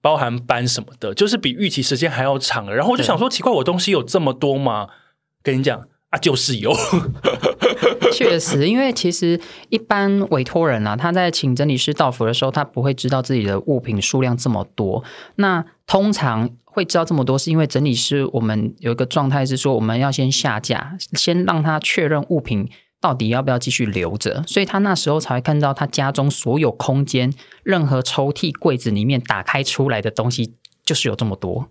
[0.00, 2.72] 包含班什么的，就是比预期时间还要长了。
[2.72, 4.88] 然后我就想说，奇怪，我东西有这么多吗？
[5.42, 6.74] 跟你讲啊，就是有。
[8.12, 15.04] 确实，因为其实一般委托人啊，他在请整理师到府的时候，他不会知道自己的物品数量这么多。
[15.36, 31.68] 那通常会知道这么多，是因为整理师我们有一个状态是说，我们要先下架，先让他确认物品到底要不要继续留着，所以他那时候才会看到他家中所有空间，任何抽屉、柜子里面打开出来的东西就是有这么多。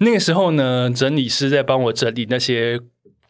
[0.04, 2.80] 那个时候呢，整理师在帮我整理那些。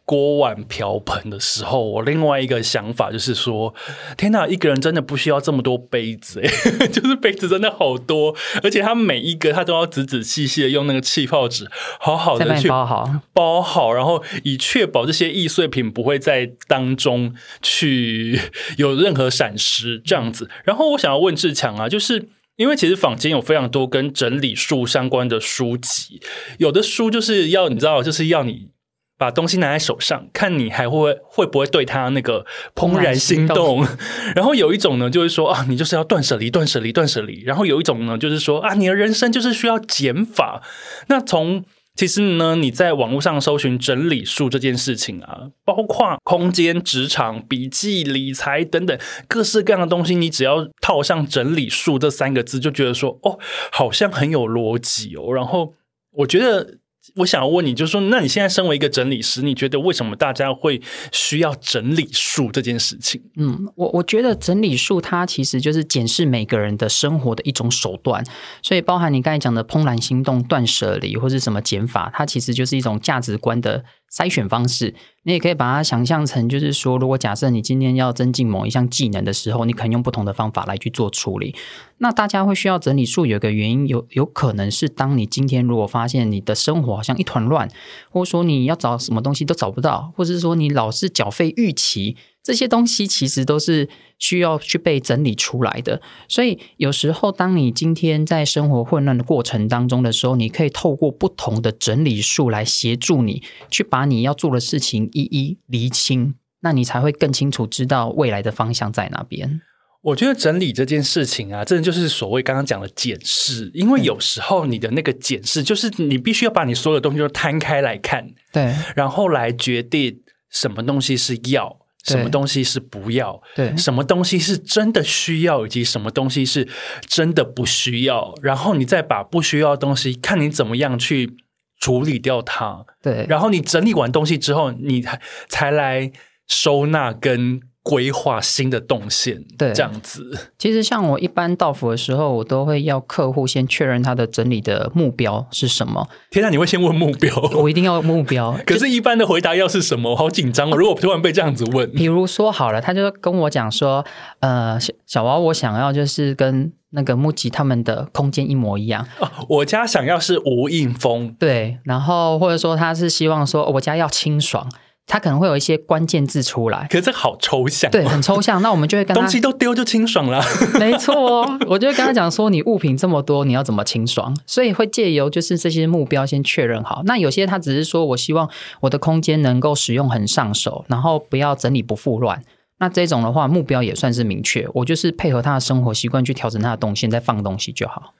[0.03, 3.73] 锅碗瓢盆的时候，我另外一个想法就是说：
[4.17, 6.49] 天哪，一个人真的不需要这么多杯子诶，
[6.91, 11.65] 就是杯子真的好多，而且他每一个他都要仔仔细细的用那个气泡纸
[11.97, 18.37] 好好的去包好，包好，然后以确保这些易碎品不会在当中去
[18.77, 20.49] 有任何闪失这样子。
[20.65, 22.27] 然后我想要问志强啊，就是
[22.61, 26.21] 因为其实坊间有非常多跟整理术相关的书籍，
[26.59, 28.69] 有的书就是要你知道，就是要你。
[29.17, 32.43] 把东西拿在手上，看你还会会不会对他那个
[32.73, 33.85] 怦然心动。
[34.35, 37.43] 然后有一种呢，就是说啊，你就是要断舍离，断舍离，断舍离。
[37.43, 40.63] 然后有一种呢，就是说啊，你的人生就是需要减法。
[41.07, 41.63] 那从
[42.01, 53.37] 其实呢，你在网络上搜寻整理术这件事情啊，包括空间、职场、笔记、理财等等各式各样的东西，你只要套上整理术这三个字，就觉得说哦，
[53.71, 55.31] 好像很有逻辑哦。
[55.31, 55.75] 然后
[56.13, 56.80] 我觉得。
[57.15, 63.21] 我想问你，就是说，那你现在身为一个整理师，你觉得为什么大家会需要整理术这件事情？
[63.37, 68.23] 嗯，我我觉得整理术它其实就是检视每个人的生活的一种手段，
[68.61, 73.83] 所以包含你刚才讲的怦然心动、断舍离或是什么减法，它其实就是一种价值观的。
[74.13, 74.93] 筛选方式，
[75.23, 81.55] 你也可以把它想象成，就是说，如果假设你今天要增进某一项技能的时候，你可能用不同的方法来去做处理。
[81.99, 87.69] 那大家会需要整理数，有一个原因，有有可能是，当你今天如果发现你的生活好像一团乱，
[88.09, 92.17] 或者说你要找什么东西都找不到，或者是说你老是缴费逾期。
[92.43, 109.61] 这些东西其实都是需要去被整理出来的，所以有时候当你今天在生活混乱的过程当中的时候，你可以透过不同的整理术来协助你去把你要做的事情一一厘清，那你才会更清楚知道未来的方向在哪边。
[110.01, 121.80] 我觉得整理这件事情啊，真的就是所谓刚刚讲的检视，因为有时候你的那个检视就是你必须要把你所有的东西都摊开来看，对，然后来决定什么东西是要。
[122.03, 123.41] 什么东西是不要？
[123.55, 126.67] 对，什么东西是真的需要，以及什么东西是
[127.07, 128.33] 真的不需要？
[128.41, 131.35] 然后你再把不需要的东西，看你怎么样去
[131.79, 132.85] 处理掉它。
[133.01, 136.11] 对，然后你整理完东西之后，你才才来
[136.47, 137.61] 收纳跟。
[137.83, 140.49] 规划新的动线，对，这样子。
[140.57, 146.07] 其实像我一般到府的时候，我都会要客户先确认他的整理的目标是什么。
[146.29, 147.35] 天哪，你会先问目标？
[147.55, 148.55] 我一定要目标。
[148.67, 150.11] 可是，一般的回答要是什么？
[150.11, 150.77] 我好紧张哦！
[150.77, 154.05] 如果突然被这样子问，比如说好了，他就跟我讲说，
[154.41, 159.07] 呃，小小娃，我想要就是跟那个木吉他们的空间一模一样。
[159.19, 161.79] 哦，我家想要是无印风，对。
[161.85, 164.69] 然后或者说他是希望说我家要清爽。
[165.11, 168.61] 他可能会有一些关键字出来，可是这好抽象，对，很抽象。
[168.61, 170.41] 那我们就会跟他东西都丢就清爽了，
[170.79, 171.59] 没错哦。
[171.67, 174.33] 我就会跟他讲说，你物品这么多，你要怎么清爽？
[174.47, 177.01] 所以会借由就是这些目标先确认好。
[177.03, 182.41] 那有些他只是说我希望我的空间能够使用很上手，然后不要整理不复乱。
[182.79, 184.65] 那这种的话，目标也算是明确。
[184.75, 188.13] 我就是配合他的生活习惯去调整他的动线，再放东西就好。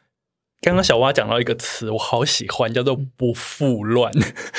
[0.61, 4.11] 刚刚小蛙讲到一个词，我好喜欢，叫做“不复乱”。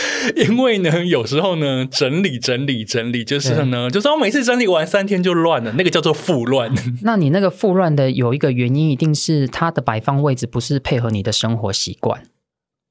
[0.34, 6.74] 因为呢，有时候呢，整理、整理、整理，就是呢，就是我每次整理完三天就乱了，那个叫做复乱。
[7.02, 12.24] 那你那个复乱的有一个原因，一定是它的摆放位置不是配合你的生活习惯。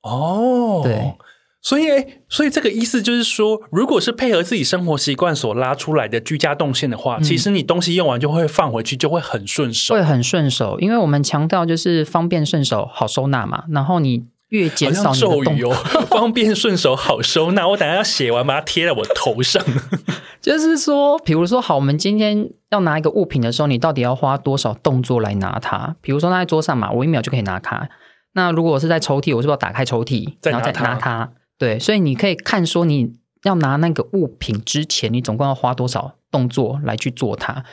[0.04, 1.14] 哦，对。
[1.62, 1.84] 所以，
[2.28, 10.80] 所以这个意思就是说，如果是配合自己生活习惯所拉出来的居家动线的话，嗯，其实你东西用完就会放回去，就会很顺手，会很顺手。
[10.80, 13.66] 因为我们强调就是方便顺手、好收纳嘛。
[13.70, 15.72] 然后你越减少你的动，咒语哦，
[16.10, 17.68] 方便顺手、好收纳。
[17.68, 19.64] 我等下要写完，把它贴在我头上。
[20.42, 25.96] 就是说，比如说，好，我们今天要拿一个物品的时候，你到底要花多少动作来拿它？
[26.02, 27.88] 比如说，拿在桌上嘛，我一秒就可以拿它。
[28.34, 31.30] 那如果我是在抽屉，我是不是要打开抽屉，然后再拿它？
[31.62, 37.64] 对，所以你可以看说，你要拿那个物品之前，你总共要花多少动作来去做它。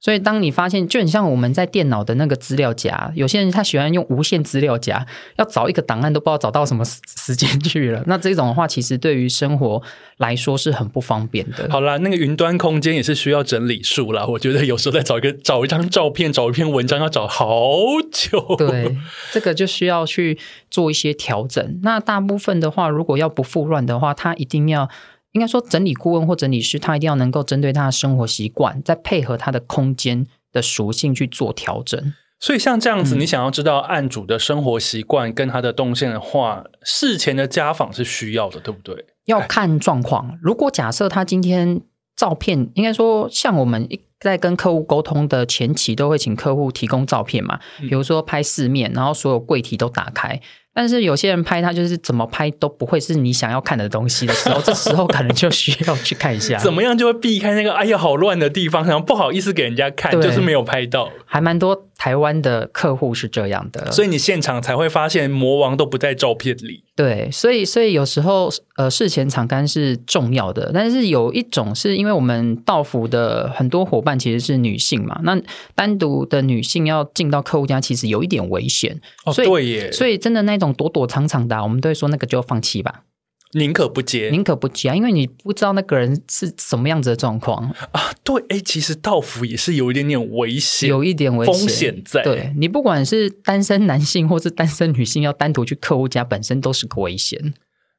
[0.00, 8.02] 所以，当你发现，就很像我们在电脑的那个资料夹，有些人他喜欢用无限资料夹，要找一个档案都不知道找到什么时 间去了。
[8.06, 9.82] 那这种的话，其实对于生活
[10.16, 11.68] 来说是很不方便的。
[11.70, 14.24] 好啦，那个云端空间也是需要整理数啦。
[14.24, 17.76] 我觉得有时候在找一个找一张照片，找一篇文章要找好
[18.10, 18.56] 久。
[18.56, 18.96] 对，
[19.30, 20.38] 这个就需要去
[20.70, 21.78] 做一些调整。
[21.82, 24.88] 那大部分的话，如果要不复乱的话，它一定要。
[25.32, 32.12] 应该说，整理顾问或整理师，他一定要能够针对他的生活习惯，再配合他的空间的属性去做调整。
[32.40, 39.04] 所以，像这样子，你想要知道案主的生活习惯跟他的动线的话，嗯、事前的家访是需要的，对不对？
[39.26, 40.38] 要看状况。
[40.42, 41.82] 如果假设他今天
[42.16, 43.86] 照片，应该说像我们
[44.18, 50.40] 在跟客户沟通的前期，都会请客户提供照片嘛，比如说拍四面，然后所有柜体都打开。
[50.72, 66.84] 但是有些人拍他就是怎么拍都不会是你想要看的东西的时候，这时候可能就需要去看一下， 怎么样就会避开那个哎呀好乱的地方，然后不好意思给人家看，就是没有拍到，还蛮多台湾的客户是这样的，所以你现场才会发现魔王都不在照片里。
[67.00, 75.40] 对，所以所以有时候呃事前场勘是重要的，但是有一种是因为我们道服的很多伙伴其实是女性嘛，那
[75.74, 83.04] 单独的女性要进到客户家其实有一点危险，哦，对耶，所以真的那种躲躲藏藏的啊，我们都会说那个就放弃吧。
[83.52, 88.12] 宁可不接，宁可不接啊，因为你不知道那个人是什么样子的状况啊。
[88.22, 92.22] 对，哎，其实到府也是有一点点危险，有一点危险风险在。
[92.22, 97.52] 对，你不管是单身男性或是单身女性，要单独去客户家，本身都是个危险。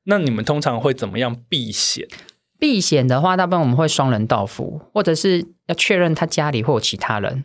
[0.06, 2.08] 那你们通常会怎么样避险？
[2.58, 7.44] 避险的话，大部分我们会双人到府，或者是要确认他家里会有其他人。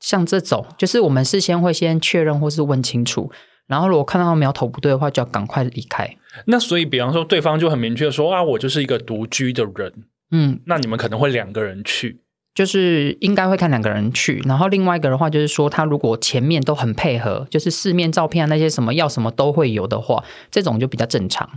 [0.00, 3.30] 像这种，就是我们事先会先确认或是问清楚。
[3.66, 6.16] 然后，如果看到苗头不对的话，就要赶快离开。
[6.44, 9.92] 那所以，比方说，对方就很明确说啊，我就是一个独居的人。
[10.30, 12.20] 嗯，那你们可能会两个人去，
[12.54, 14.42] 就是应该会看两个人去。
[14.44, 21.48] 然后另外一个的话，就是说他如果前面都很配合，就是四面照片啊那些什么要什么都会有的话，这种就比较正常。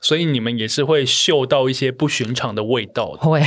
[0.00, 3.42] 所以你们也是会嗅到一些不寻常的味道的，会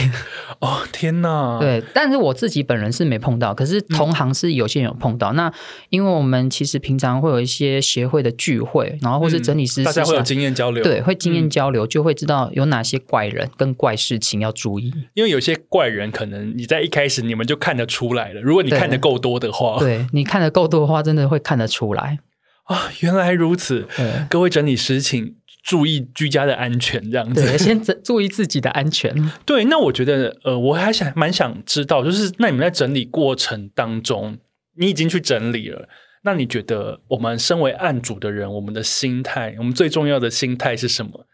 [0.59, 1.57] 哦，天哪！
[1.59, 5.31] 对，但是我自己本人是没碰到，可是同行是有些人有碰到。
[5.31, 5.53] 嗯、那
[5.89, 14.91] 因为我们其实平常会有一些协会的聚会，然后或是整理师、嗯，大家会有经验交流，对，会经验交流，就会知道有哪些怪人跟怪事情要注意。
[15.13, 22.19] 因为有些怪人可能你在一开始你们就看得出来了，如果你看得够多的话，对，对你看得够多的话，真的会看得出来
[22.63, 22.91] 啊！
[22.99, 23.87] 原来如此，
[24.29, 25.35] 各位整理师请。
[25.63, 27.41] 注意居家的安全，这样子。
[27.41, 29.13] 对，先注意自己的安全。
[29.45, 34.37] 对，那我觉得，呃，我还想蛮想知道，就是那你们在整理过程当中，
[34.77, 35.87] 你已经去整理了，
[36.23, 41.25] 那你觉得我们身为案主的人，我们的心态，我们最重要的心态是什么？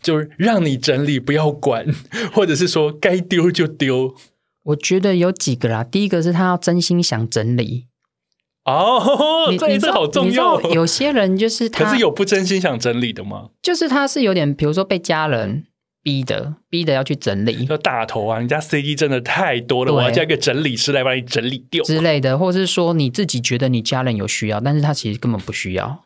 [0.00, 1.86] 就是让你整理，不要管，
[2.32, 4.14] 或者是说该丢就丢。
[4.64, 7.88] 我觉得有几个啦，第一个是他要真心想整理。
[8.64, 10.60] 哦，你这这好重要。
[10.70, 13.48] 有些人就是他，可是有不真心想整理的吗？
[13.60, 15.64] 就是他是有点，比如说被家人
[16.00, 17.66] 逼的，逼的要去整理。
[17.66, 26.04] 说大头啊，你家 CD 真的太多了，我要叫一个整理师来帮你整理掉之类的，或者是说你自己觉得你家人有需要，但是他其实根本不需要。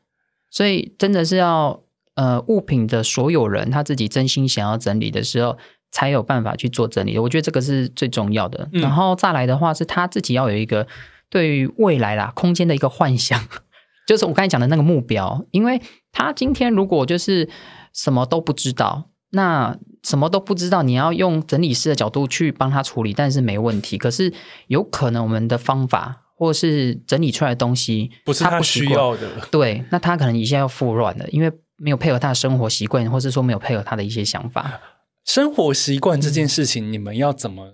[0.50, 1.82] 所以真的是要
[2.14, 5.58] 呃物品的所有人他自己真心想要整理的时候，
[5.90, 7.18] 才有办法去做整理。
[7.18, 8.66] 我觉得这个是最重要的。
[8.72, 10.86] 嗯、然后再来的话，是他自己要有一个。
[11.28, 13.46] 对于未来啦，空间的一个幻想，
[14.06, 15.44] 就是我刚才讲的那个目标。
[15.50, 15.80] 因为
[16.12, 17.48] 他今天如果就是
[17.92, 23.98] 什么都不知道，那什么都不知道，你要用整理师的角度去帮他处理，但是没问题。
[23.98, 24.32] 可是
[24.68, 34.80] 有可能我们的方法或是整理出来的东西不是他需要的，对，那他可能一下要复乱了，因为没有配合他的生活习惯，或是说没有配合他的一些想法。
[35.24, 37.72] 生活习惯这件事情，你们要怎么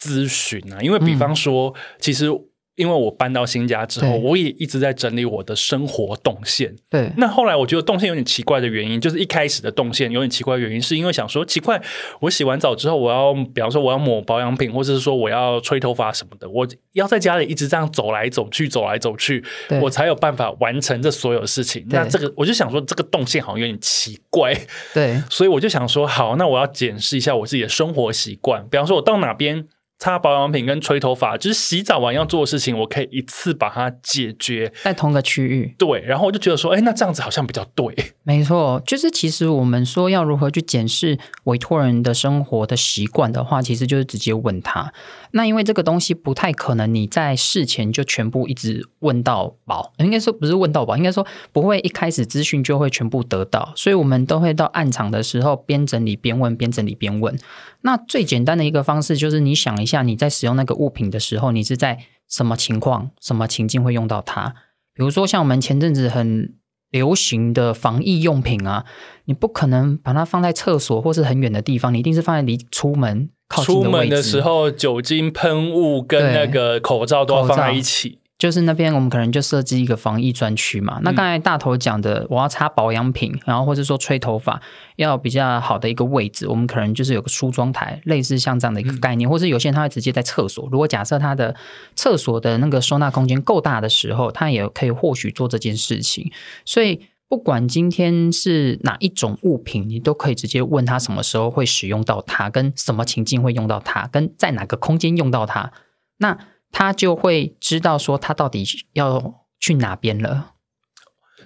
[0.00, 0.80] 咨询啊？
[0.80, 2.30] 因为比方说，嗯、其实。
[2.76, 6.74] 因为我搬到新家之后，我也一直在整理我的生活动线。
[6.88, 11.80] 对，那后来我觉得动线有点奇怪的原因，就是一开始的动线有点奇怪的原因，是因为想说奇怪，
[12.20, 19.44] 我洗完澡之后，我要比方说我要抹保养品，或者是说我要吹头发什么的，我要在家里一直这样走来走去，走来走去，
[19.82, 21.84] 我才有办法完成这所有事情。
[21.90, 24.58] 那这个我就想说，这个动线好像有点奇怪。
[24.94, 29.68] 对， 所以我就想说，好，那我要检视一下我自己的生活习惯，比方说我到哪边。
[30.02, 35.76] 擦保养品跟吹头发，就是洗澡完要做的事情，我可以一次把它解决在同个区域。
[35.78, 37.94] 对，然后我就觉得说，哎，那这样子好像比较对。
[38.24, 44.92] 没错，就是其实我们说要如何去检视委托人的生活的习惯的话，其实就是直接问他。
[45.32, 57.36] 那因为这个东西不太可能你在事前就全部一直问到饱，应该说不是问到饱，应该说不会一开始资讯就会全部得到，所以我们都会到案场的时候边整理边问，边整理边问。
[57.80, 61.98] 那最简单的一个方式就是，你想一下，你在使用那个物品的时候，你是在
[62.28, 64.54] 什么情况、什么情境会用到它？
[64.94, 66.54] 比如说，像我们前阵子很
[66.92, 68.84] 流行的防疫用品啊，
[69.24, 73.84] 你不可能把它放在厕所或是很远的地方，你一定是放在离出门靠近的。
[73.84, 78.20] 出门的时候，酒精喷雾跟那个口罩都要放在一起。
[78.42, 80.98] 就是那边，我们可能就设置一个防疫专区嘛。
[81.04, 84.60] 那刚才大头讲的，我要擦保养品，然后或者说吹头发，
[84.96, 90.68] 要比较好的一个位置，我们可能就是有个梳妆台，类似像这样的一个概念，或是有些人他会直接在厕所。
[90.72, 91.54] 如果假设他的
[91.94, 96.32] 厕所的那个收纳空间够大的时候，他也可以或许做这件事情。
[96.64, 97.00] 所以。
[97.28, 105.72] 不管今天是哪一种物品，你都可以直接问他什么时候会使用到它，跟什么情境会用到它，跟在哪个空间用到它，
[106.18, 106.36] 那
[106.72, 108.64] 他就会知道说他到底
[108.94, 110.54] 要去哪边了。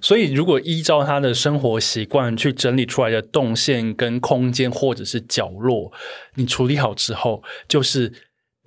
[0.00, 5.92] 所以，如果依照他的生活习惯去整理出来的动线跟空间，或者是角落，
[6.34, 8.12] 你处理好之后，就是。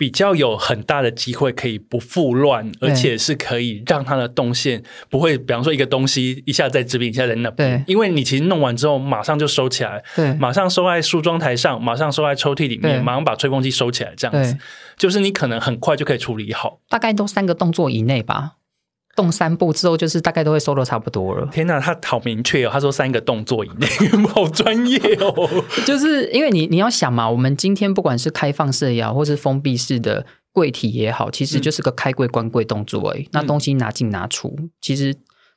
[0.00, 7.84] 比较有很大的机会可以不复乱，而且是可以让它的动线不会，比方说一个东西一下在这边，一下在那边。
[7.84, 14.56] 对，因为你其实弄完之后马上就收起来，对，马上收在梳妆台上，马上收在抽屉里面，马上把吹风机收起来，这样子，
[14.96, 18.52] 就是你可能很快就可以处理好，大概都三个动作以内吧。
[19.20, 21.46] 动三步之后，就是大概都会收的差不多了。
[21.52, 22.70] 天哪，他好明确哦！
[22.72, 23.86] 他说三个动作以内，
[24.28, 25.46] 好专业哦。
[25.84, 33.24] 就是因为你你要想嘛，我们今天不管是开放式也好，或是封闭式的柜体也好，其实就是个开柜关柜动作而已。
[33.24, 35.14] 嗯、那东西拿进拿出，其实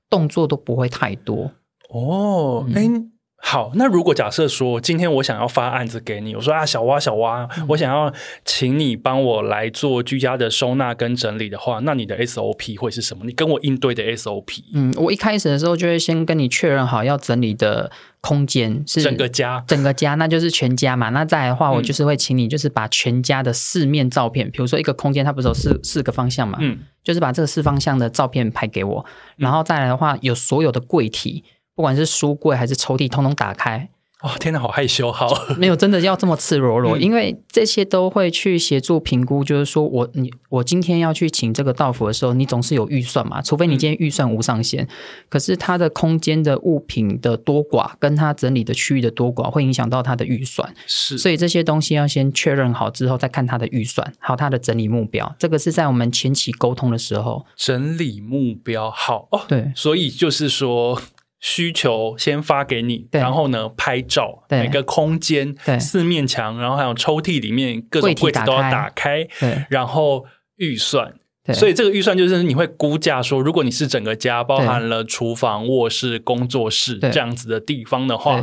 [0.09, 1.51] 动作都不会太多
[1.89, 2.65] 哦。
[2.75, 3.12] 哎、嗯。
[3.45, 8.11] 好，那如果假设说今天我想要发案子给你，我说啊，小蛙小蛙，我想要
[8.45, 13.25] 请你帮我来做居家的收纳跟整理的话，那你的 SOP 会是什么？
[13.25, 14.63] 你跟我应对的 SOP？
[14.73, 17.91] 嗯，我一开始的时候就会先跟你确认好要整理的
[18.21, 21.09] 空间是整个家，整个家，那就是全家嘛。
[21.09, 31.43] 那再来的话，我就是会请你就是把全家的四面照片，比如说一个空间它不是有四四个方向嘛，嗯，就是把这个四方向的照片拍给我，然后再来的话，有所有的柜体。
[31.75, 33.89] 不管是书柜还是抽屉，通通打开。
[34.21, 35.27] 哦，天哪，好害羞，好
[35.59, 39.43] 没有真的要这么赤裸裸，嗯、因为这些都会去协助评估。
[39.43, 44.81] 就是说我你我今天要去请这个道府的时候，你总是有预算嘛，除非你今天预算无上限。
[44.85, 44.87] 嗯、
[45.27, 50.73] 可是它的空间的物品的多寡，跟它整理的区域的多寡，会影响到它的预算。
[50.87, 55.35] 是，所以这些东西要先确认好之后，再看它的预算，还有它的整理目标。
[55.37, 59.41] 这个是在我们前期沟通的时候，整理目标好哦。
[59.49, 61.01] 对，所以就是说。
[61.45, 69.27] 需求先发给你，然后呢，拍照每个空间，四面墙，然后还有抽屉里面各种柜子都要打开，
[69.69, 70.23] 然后
[70.55, 71.13] 预算，
[71.53, 78.41] 所以这个预算就是你会估价说，如果你是整个家包含了厨房、卧室、工作室这样子的地方的话，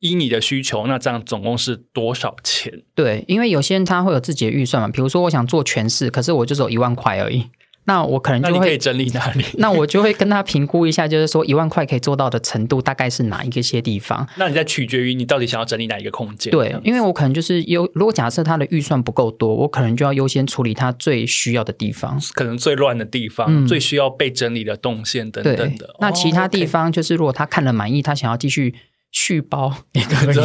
[0.00, 2.72] 依你的需求，那这样总共是多少钱？
[2.94, 7.44] 对，因为有些人他会有自己的预算嘛，比如说我想做全室，可是我就只有一万块而已。
[7.86, 9.44] 那我可能就会可以整理哪里？
[9.58, 14.26] 那我就会跟他评估一下，就是说一万块可以做到的程度大概是哪一个些地方？
[14.36, 16.50] 那你在取决于你到底想要整理哪一个空间？
[16.50, 25.94] 对，因为我可能就是优，如果假设他的预算不够多，我可能就要优先处理他最需要的地方，可能最乱的地方，嗯、最需要被整理的动线等等的。
[26.00, 28.74] 那其他地方就是如果他看了满意，他想要继续。
[29.14, 30.36] 续包 也可以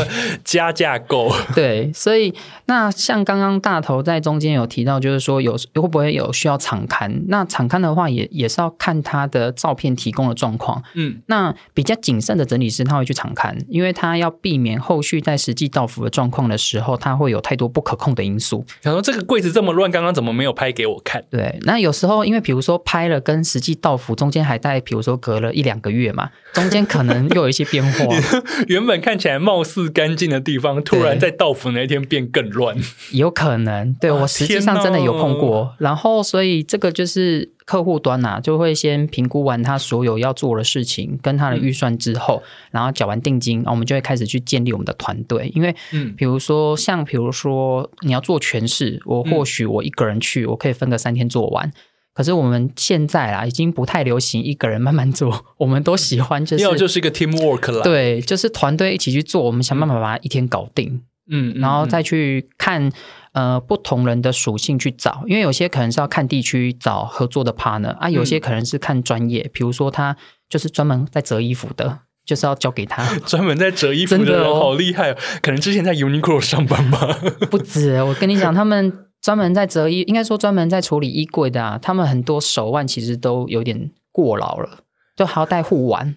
[0.44, 2.32] 加价购， 对，所以
[2.68, 7.24] 那像刚刚大头在中间有提到，就是说有会不会有需要场刊？
[7.28, 10.82] 那场刊的话也，也也是要看他的照片提供的状况。
[10.94, 18.64] 嗯，那比较谨慎的整理师他会去场刊，因为他要避免后续在实际到付的状况的时候，他会有太多不可控的因素。
[18.84, 21.24] 想说这个柜子这么乱，刚刚怎么没有拍给我看？
[21.32, 28.06] 对，那有时候因为比如说拍了跟实际到付中间还带，比如说隔了一两个月嘛，中间可能又有一些变化。
[28.68, 32.76] 原本看起来貌似干净的地方，突然在到府那一天变更乱，
[33.14, 33.94] 有可能。
[33.96, 45.52] 对，我实际上真的有碰过，然后所以这个就是客户端呐、啊，就会先评估完他所有要做的事情跟他的预算之后，嗯、然后缴完定金，我们就会开始去建立我们的团队。
[45.56, 51.72] 因为，嗯，比如说像比如说你要做全市，我或许我一个人去，我可以分个三天做完。
[52.20, 61.02] 可是我们现在啦，已经不太流行一个人慢慢做， 我们都喜欢就是要就是一个 teamwork 啦，对，就是团队一起去做，我们想办法把它一天搞定，
[61.32, 62.92] 嗯，然后再去看
[63.32, 70.18] 呃不同人的属性去找，因为有些可能是要看地区找合作的 partner 啊，有些可能是看专业，嗯、比如说他
[70.50, 77.18] 就是专门在折衣服的，就是要交给他， 专门在折衣服的人好厉害哦，可能之前在 Uniqlo 上班吧，
[77.50, 79.06] 不止，我跟你讲他们。
[79.22, 84.80] 专门在折衣，应该说专门在处理衣柜的啊，他们很多手腕其实都有点过劳了，
[85.16, 86.16] 就还要带护腕。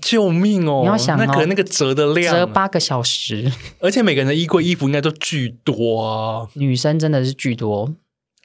[0.00, 0.80] 救命哦！
[0.82, 3.50] 你要想哦，那可能那个折的量，折八个小时，
[3.80, 7.94] 而且每个人的衣柜衣服应该都巨多啊，女生真的是巨多，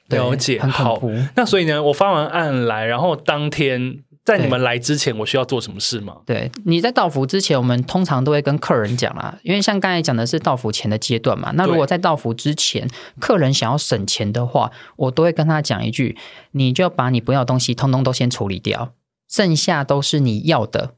[0.08, 0.70] 了解，很。
[0.70, 1.02] 好，
[1.36, 4.02] 那所以呢，我发完案来，然后当天。
[4.24, 6.16] 在你们来之前，我需要做什么事吗？
[6.24, 11.52] 对，你在到府之前，我们通常都会跟客人讲啦，因为像刚才讲的是到府前的阶段嘛。
[11.54, 12.88] 那如果在到府之前，
[13.20, 16.16] 客人想要省钱的话，我都会跟他讲一句：
[16.52, 18.94] 你就把你不要的东西通通都先处理掉，
[19.28, 20.94] 剩下都是你要的，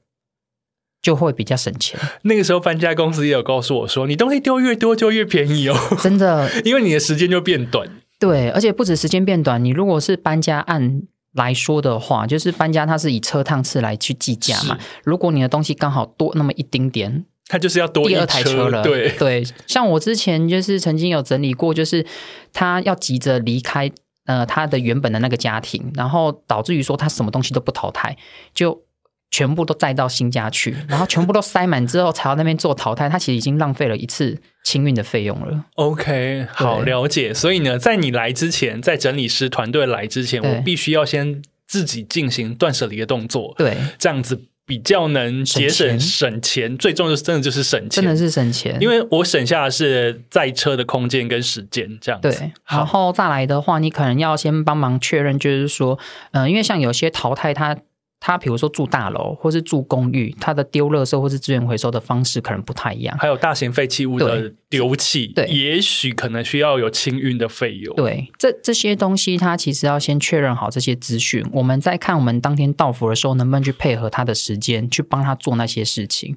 [1.02, 1.98] 就会比较省钱。
[2.22, 7.88] 那个时候搬家公司也有告诉我说，你东西丢越多就越便宜哦，真的， 因为你的时间就变短。
[8.20, 11.02] 对，而且不止时间变短，你如果是搬家案。
[11.36, 14.76] 来说的话，就是搬家它是以车趟次来去计价嘛。
[15.04, 18.82] 如果你的东西刚好多那么一丁点，它就是要多第二台车了。
[18.82, 22.04] 对对，像我之前就是曾经有整理过，就是
[22.52, 23.90] 他要急着离开
[24.24, 28.16] 呃他的原本的那个家庭，然后导致于说他什么东西都不淘汰，
[28.52, 28.85] 就。
[29.30, 33.08] 全部都载到新家去， 然后全部都塞满之后，才到那边做淘汰。
[33.08, 35.64] 他其实已经浪费了一次清运的费用了。
[35.74, 37.34] OK，好了解。
[37.34, 43.54] 所以呢，在你来之前，在整理师团队来之前，我必须要先自己进行断舍离的动作。
[43.58, 46.78] 对，这样子比较能节省省钱。
[46.78, 48.76] 最重要的真的就是省钱，真的是省钱。
[48.80, 52.30] 因为我省下的是载车的空间跟时间，这样子。
[52.30, 55.98] 对，然后再来的话，你可能要先帮忙确认，就是说，
[56.32, 57.76] 嗯、呃，因为像有些淘汰它。
[58.18, 63.16] 他比如说住大楼或是住公寓，他的丢垃圾或是资源回收的方式可能不太一样。
[63.18, 67.94] 还有大型废弃物的丢弃，对，也许可能需要有清运的费用。
[67.94, 76.36] 对，这这些东西，他其实要先确认好这些资讯，我们再看我们当天到府的时候，能不能去配合他的时间，去帮他做那些事情。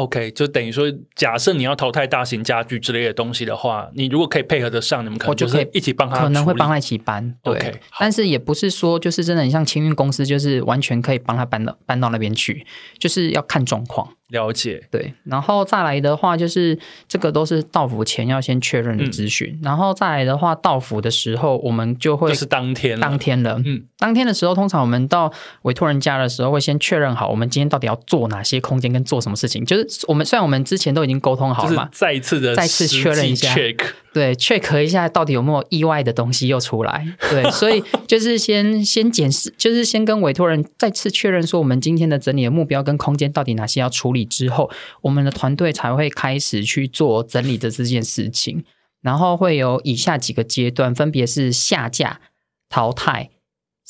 [0.00, 7.34] OK，就等于说，假设你要淘汰大型家具之类的东西的话，你如果可以配合得上，你们可能就可以一起帮他，可能会帮他一起搬。
[7.42, 12.66] 对，okay, 但是也不是说就是真的，很像清运公司，就是完全可以帮他搬到搬到那边去，
[12.98, 14.08] 就是要看状况。
[14.30, 16.78] 了解，对，然后再来的话，就是
[17.08, 25.32] 这个都是到府前要先确认的资讯，嗯、然后再来的话，到府的时候我们就会就是当天当天了，嗯，当天的时候，通常我们到
[25.62, 33.54] 委托人家的时候，会先确认好我们今天到底要做哪些空间跟做什么事情，就是我们虽然我们之前都已经沟通好了嘛，再一次的再次确认一下。
[34.12, 37.06] 对，check 一下到底有没有意外的东西又出来。
[37.30, 44.68] 对， 所以就是先先检视，就是先跟委托人再次确认说，我们今天的整理的目标跟空间到底哪些要处理之后，
[45.02, 48.64] 我们的团队才会开始去做整理的这件事情。
[49.00, 52.20] 然后会有以下几个阶段，分别是下架、
[52.68, 53.30] 淘汰、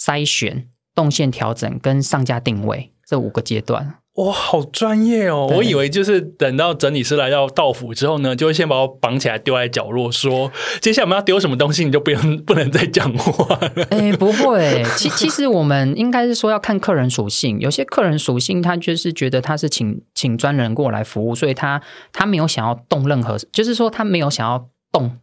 [0.01, 3.97] 筛选、动线调整跟上架定位这五个阶段。
[4.15, 5.49] 哇，好专业哦！
[5.55, 10.51] 我以为就是等到整理师来到到府之后呢，就会先把我绑起来丢在角落，说
[10.83, 13.71] 接下来我们要丢什么东西，你就不用 不能再讲话了。
[13.91, 21.81] 哎、欸，不会，其其实我们应该是说要看客人属性，有些客人属性他就是觉得他是请请专人过来服务，所以他
[22.13, 25.19] 他没有想要动任何，就是说他没有想要动。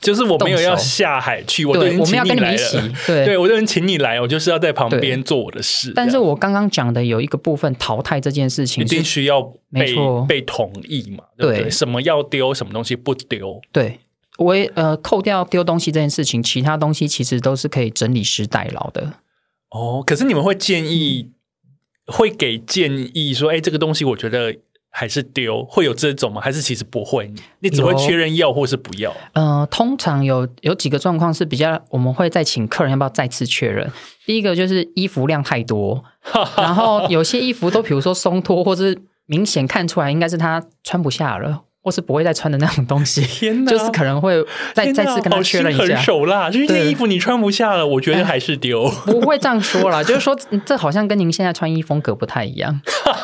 [0.00, 2.92] 就是我没有要下海去，我都已经请你来了。
[3.06, 5.92] 对，对我都已经请你来，我就是要在旁边做我的事。
[5.94, 9.42] 但是我刚刚讲的有一个部分淘汰这件事情，一定需要
[9.72, 9.94] 被
[10.26, 11.24] 被同意嘛？
[11.36, 11.70] 对不对？
[11.70, 13.60] 什么要丢，什么东西不丢？
[13.70, 14.00] 对，
[14.38, 19.14] 我呃扣掉丢东西这件事情，其他东西其实都是可以整理师代劳的。
[19.70, 21.30] 哦，可是你们会建议，
[22.06, 24.56] 会给建议说，哎，这个东西我觉得。
[24.90, 26.40] 还是丢会有这种吗？
[26.40, 27.32] 还是其实不会？
[27.60, 29.14] 你只会确认要或是不要？
[29.32, 33.90] 呃，通常有有几个状况是比较，我们会再请客人要不要再次确认。
[34.26, 36.04] 第一个就是衣服量太多，
[36.58, 41.62] 然后有些衣服都比如说松脱，或是明显看出来应该是他穿不下了。
[41.82, 44.34] 或是不会再穿的那种东西，天哪，就是可能会
[44.74, 45.96] 再再次跟他确认一下。
[45.96, 48.86] 很手辣，就是这衣服你穿不下了，我觉得还是丢。
[49.06, 52.80] 不会这样说啦，就是说这好像跟您现在穿衣风格不太一样，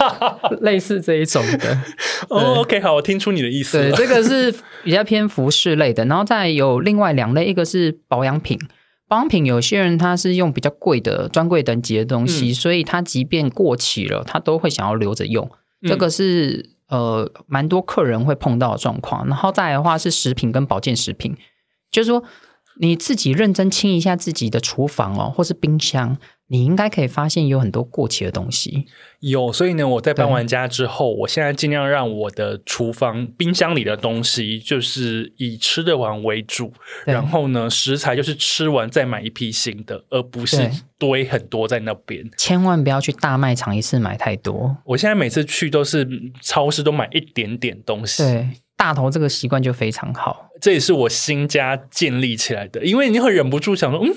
[0.62, 1.78] 类似这一种的。
[2.30, 3.94] 哦，OK，好，我听出你的意思了。
[3.94, 8.58] 对，这个是比较偏服饰类的，然后再有另外两类，一个是保养品。
[9.06, 15.50] 保养品有些人他是用比较贵的专柜等级的东西，嗯，所以他即便过期了，他都会想要留着用。
[15.86, 16.75] 这个是。
[16.88, 21.36] 呃，蛮多客人会碰到的状况，然后再来的话是食品跟保健食品，
[21.90, 22.22] 就是说
[22.80, 26.16] 你自己认真清一下自己的厨房哦，或是冰箱。
[26.48, 28.86] 你应该可以发现有很多过期的东西。
[29.20, 36.72] 有，所以呢，我在搬完家之后，我现在尽量让我的厨房、冰箱里的东西就是以吃得完为主，
[37.04, 42.24] 然后呢，食材就是吃完再买一批新的，而不是堆很多在那边。
[42.36, 44.76] 千万不要去大卖场一次买太多。
[44.84, 46.06] 我现在每次去都是
[46.40, 48.22] 超市都买一点点东西。
[48.22, 50.50] 对，大头这个习惯就非常好。
[50.60, 54.14] 这也是我新家建立起来的，因为你会忍不住想说，嗯。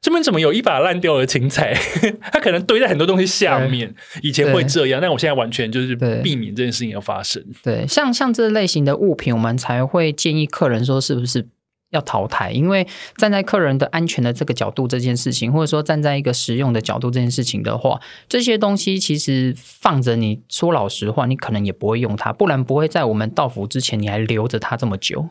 [0.00, 1.74] 这边怎么有一把烂掉的青菜？
[2.32, 3.94] 它可能堆在很多东西下面。
[4.22, 7.44] 以前会这样，但我现在完全就是避免这件事情要发生。
[7.62, 11.46] 对，像像这类型的物品，我们才会建议客人说是不是
[11.90, 12.50] 要淘汰？
[12.50, 12.86] 因为
[13.16, 25.28] 站在客人的安全的这个角度，这件事情，或者说站在一个实用的角度，这件事情的话，这些东西其实放着，你说老实话，你可能也不会用它，不然不会在我们到府之前你还留着它这么久。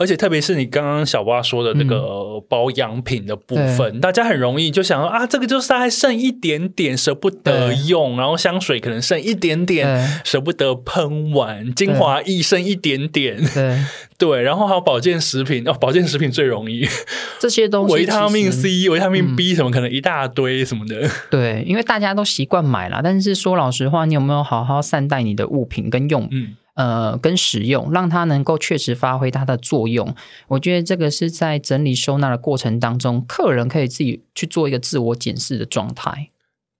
[0.00, 13.78] 而且特别是你刚刚小蛙说的那个保养品的部分，嗯、大家很容易就想说啊，这个就是还剩一点点舍不得用，然后香水可能剩一点点舍不得喷完，精华液剩一点点，对。
[14.20, 16.86] 对，然后还有保健食品哦，保健食品最容易。
[17.38, 26.28] 这些东西，维他命 C、维他命 B 什么可能一大堆什么的，对，因为大家都习惯买了，但是说老实话，你有没有好好善待你的物品跟用？
[26.30, 26.56] 嗯。
[26.80, 30.14] 呃，跟使用，让它能够确实发挥它的作用。
[30.48, 36.30] 我觉得这个是在整理收纳的过程当中，客人可以自己去做一个自我检视的状态。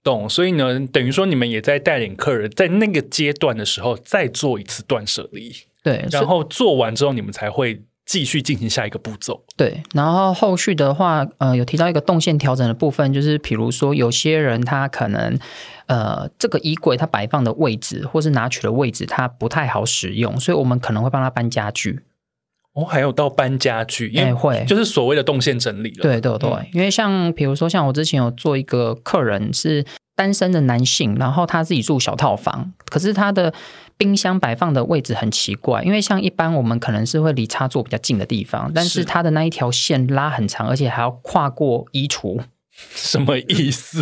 [0.02, 5.54] 懂，所以呢，等于说你们也在带领客人在那个阶段的时候再做一次断舍离。
[5.82, 9.40] 对，然后做完之后，你们才会继续进行下一个步骤。
[9.56, 15.38] 对，然后后续的话，呃，有提到一个动线调整的部分，就是比如说有些人他可能。
[15.90, 21.98] 呃，这个衣柜它摆放的位置，或是拿取的位置，它不太好使用，所以我们可能会帮他搬家具。
[22.74, 26.02] 哦，还有到搬家具，因为会就是所谓的动线整理了。
[26.02, 29.84] 对对对，嗯、因为像比如说，像我之前有做一个客人是
[30.20, 33.50] 单身的男性，然后他自己住小套房，可是他的
[33.96, 42.38] 冰箱摆放的位置很奇怪，因为像一般我们可能是会离插座比较近的地方，但是他的那一条线拉很长，而且还要跨过衣橱。
[42.94, 44.00] 什么意思？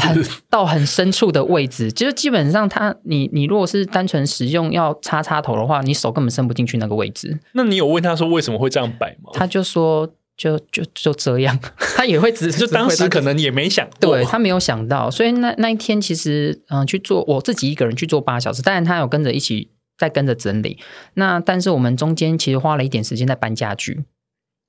[0.50, 7.38] 到很深处的位置，就是基本上他，你你如果是单纯使用要插插头的话，你手根本伸不进去那个位置。
[7.52, 9.30] 那你有问他说为什么会这样摆吗？
[9.32, 10.08] 他就说
[10.38, 11.58] 就就就这样，
[11.94, 20.78] 他也会只是 就当时可能也没想，对他没有想到，所以那那一天其实嗯、呃、去做我自己一个人去做八小时，当然他有跟着一起在跟着整理。
[21.14, 24.04] 那但是我们中间其实花了一点时间在搬家具。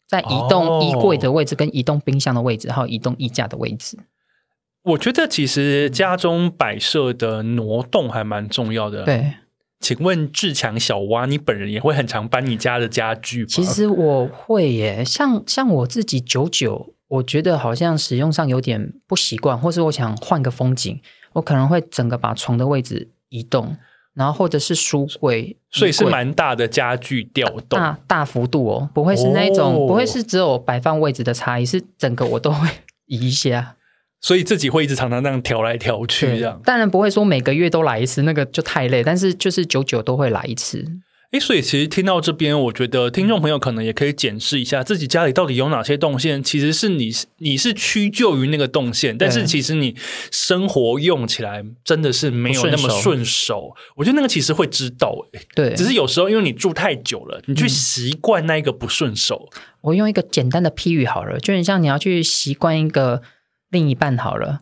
[0.07, 3.95] 在移动衣柜的位置，跟移动冰箱的位置，还有移动衣架的位置。
[4.81, 9.03] 我觉得其实家中摆设的挪动还蛮重要的。
[9.03, 9.35] 对，
[9.79, 13.47] 请问志强小蛙，你本人也会很常搬你家的家具吗？
[13.49, 21.01] 其实我会耶，像像我自己久久，我觉得好像使用上有点不习惯，或是我想换个风景，
[21.33, 23.77] 我可能会整个把床的位置移动。
[24.15, 32.67] 然后或者是书柜，所以是蛮大的家具调动，大大幅度哦，不会是那种，哦、不会是只有摆放位置的差异，是整个我都会
[33.05, 33.77] 移一下，
[34.21, 36.61] 所以自己会一直常常那样调来调去这样。
[36.65, 40.85] 当然不会说每个月都来一次，那个就太累，但是就是久久都会来一次。
[41.31, 46.41] 诶，所以其实听到这边，我觉得听众朋友可能也可以检视一下自己家里到底有哪些动线。
[46.41, 49.95] 其实是你你是屈就于那个动线，但是其实你
[50.31, 53.75] 生活用起来真的是没有那么顺手。
[53.95, 59.49] 我觉得那个其实会知道，诶，对，只是有时候因为你住太久了，你去习惯那一个不顺手。
[59.53, 59.61] 嗯。
[59.81, 63.21] 我用一个简单的譬喻好了，就很像你要去习惯一个
[63.69, 64.61] 另一半好了，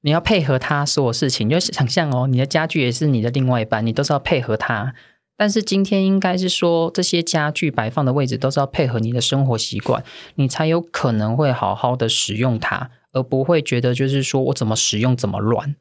[0.00, 4.94] 你要配合他所有事情，就想象哦，你的家具也是你的另外一半，你都是要配合他。
[5.36, 10.02] 但是今天应该是说，这些家具摆放的位置都是要配合你的生活习惯，
[10.34, 15.76] 你才有可能会好好的使用它，而不会觉得就是说我怎么使用怎么乱。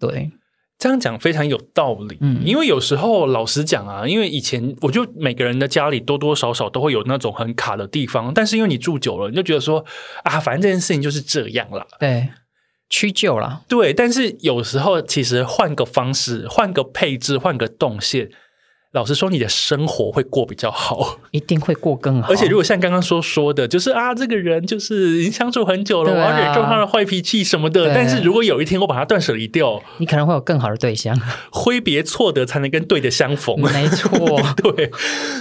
[0.00, 0.32] 对，
[0.78, 2.18] 这样讲非常有道理。
[2.20, 9.84] 嗯，因为有时候老实讲啊，因为以前我就每个人的家里多多少少都会有那种很卡的地方，但是因为你住久了，你就觉得说
[10.24, 11.86] 啊，反正这件事情就是这样啦。
[11.98, 12.28] 对，
[12.90, 13.62] 屈就了。
[13.68, 18.30] 对，但是有时候其实换个方式，换个配置，换个动线。
[18.96, 22.30] 老实说，你的生活会过比较好，一定会过更好。
[22.30, 27.94] 而且，如果像刚刚说说的，就是啊，这个人就是已经相处很久了，啊、我要忍受他的坏脾气什么的。
[27.94, 31.14] 但是如果有一天我把他断舍离掉，你可能会有更好的对象。
[31.52, 33.60] 挥别错的，才能跟对的相逢。
[33.60, 34.08] 没错，
[34.56, 34.90] 对。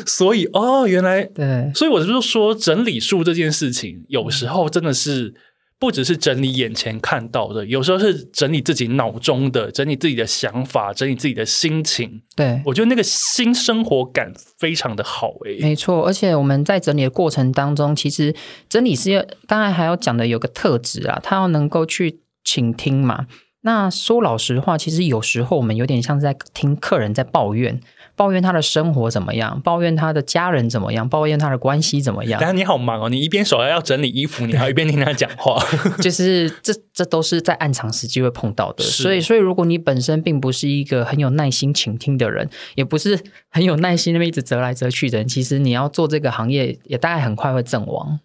[0.05, 1.71] 所以哦，原来对。
[1.73, 5.33] 所以我就是说，整理术这件事情，有时候真的是。
[5.77, 12.21] 不只是整理眼前看到的，有时候是整理自己脑中的，整理自己的想法，整理自己的心情。
[12.35, 15.59] 对，我觉得那个新生活感非常的好诶。
[15.59, 18.33] 没错，而且我们在整理的过程当中，其实
[18.69, 23.27] 整理是要刚才还要讲的有个特质啊，他要能够去倾听嘛。
[23.61, 27.81] 那说老实话，其实有时候我们有点像是在听客人在抱怨。
[28.15, 29.59] 抱怨他的生活怎么样？
[29.61, 31.07] 抱怨他的家人怎么样？
[31.07, 32.39] 抱怨他的关系怎么样？
[32.39, 35.61] 但是你好忙哦，你一边手还要整理衣服，你还一边听他讲话，
[36.01, 38.83] 就是这这都是在暗藏时机会碰到的。
[38.83, 48.21] 所以，所以如果你本身并不是一个很有耐心倾听的人，也不是很有耐心那么一直折来折去的人，其实你要做这个行业，也大概很快会阵亡。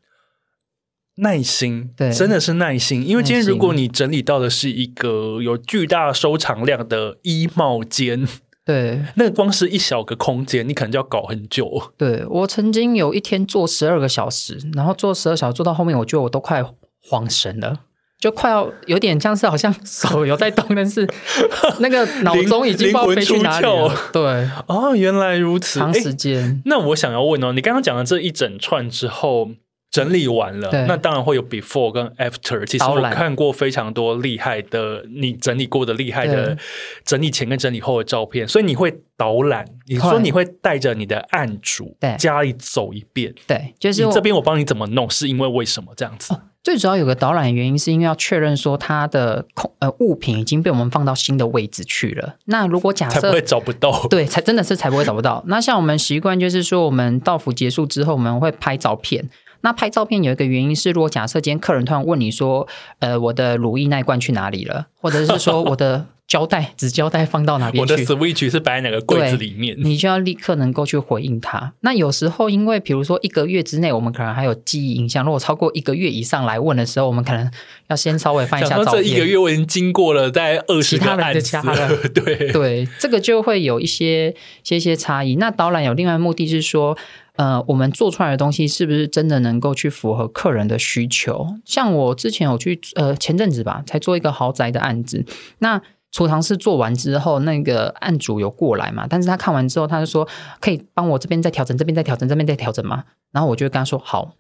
[1.17, 3.05] 耐心，对，真的是耐心。
[3.07, 8.29] 因为今天如果你整理到的是一个有巨大收藏量的衣帽间。
[8.71, 11.69] 对，那个光是一小个空间，你可能就要搞很久。
[11.99, 16.65] 对，我曾经有一天做十二个小时，然后做十二小时做到后面，我觉得我都快
[17.03, 17.81] 慌神了。
[18.21, 21.09] 就快要有点像是好像 手有在动，但是
[21.81, 23.93] 那个脑中已经不知道飞去哪里了。
[24.13, 26.63] 对，哦，原来如此，长时间。
[26.67, 29.51] 那我想要问哦，你刚刚讲了这一整串之后。
[29.91, 32.65] 整理完了，那当然会有 before 跟 after。
[32.65, 36.57] 其实我看过非常多厉害的，你整理过的厉害的
[37.05, 39.65] 整理前跟整理后的照片，所以你会导览。
[39.87, 46.33] 你说你会带着你的案主家里走一遍，对，就是你这边我帮你怎么弄，是因为为什么这样子？
[46.33, 52.37] 哦，最主要有个导览原因，是因为要确认说它的空呃物品已经被我们放到新的位置去了。
[52.45, 55.43] 那如果假设才不会找不到，对，才真的是才不会找不到。
[55.49, 59.29] 那像我们习惯就是说，我们到府结束之后，我们会拍照片。
[59.63, 62.67] 那拍照片有一个原因是，如果假设今天客人突然问你说，
[62.99, 64.87] 呃，我的乳液那一罐去哪里了？
[65.01, 67.93] 或者是说我的胶带、纸胶带放到哪边去？
[67.93, 69.77] 我的 Switch 是摆在哪个柜子里面？
[69.79, 71.73] 你就要立刻能够去回应他。
[71.81, 75.25] 那有时候，因为比如说一个月之内，我们可能还有记忆影像。
[75.25, 77.51] 如果超过一个月以上来问的时候，我们可能
[77.89, 79.03] 要先稍微翻一下照片。
[79.03, 85.35] 这一个月我已经经过了在二十个案子了，对 对，这个就会有一些些些差异。
[85.37, 86.97] 那导览有另外目的是说。
[87.41, 91.55] 呃，我们做出来的东西是不是真的能够去符合客人的需求？
[91.65, 95.25] 像我之前有去，呃，前阵子吧，才做一个豪宅的案子。
[95.61, 95.81] 那
[96.13, 99.07] 储藏室做完之后，那个案主有过来嘛？
[99.09, 100.29] 但是他看完之后，他就说
[100.61, 103.05] 可以帮我这边再调整，这边再调整，这边再调整嘛？
[103.33, 104.35] 然后我就跟他说好，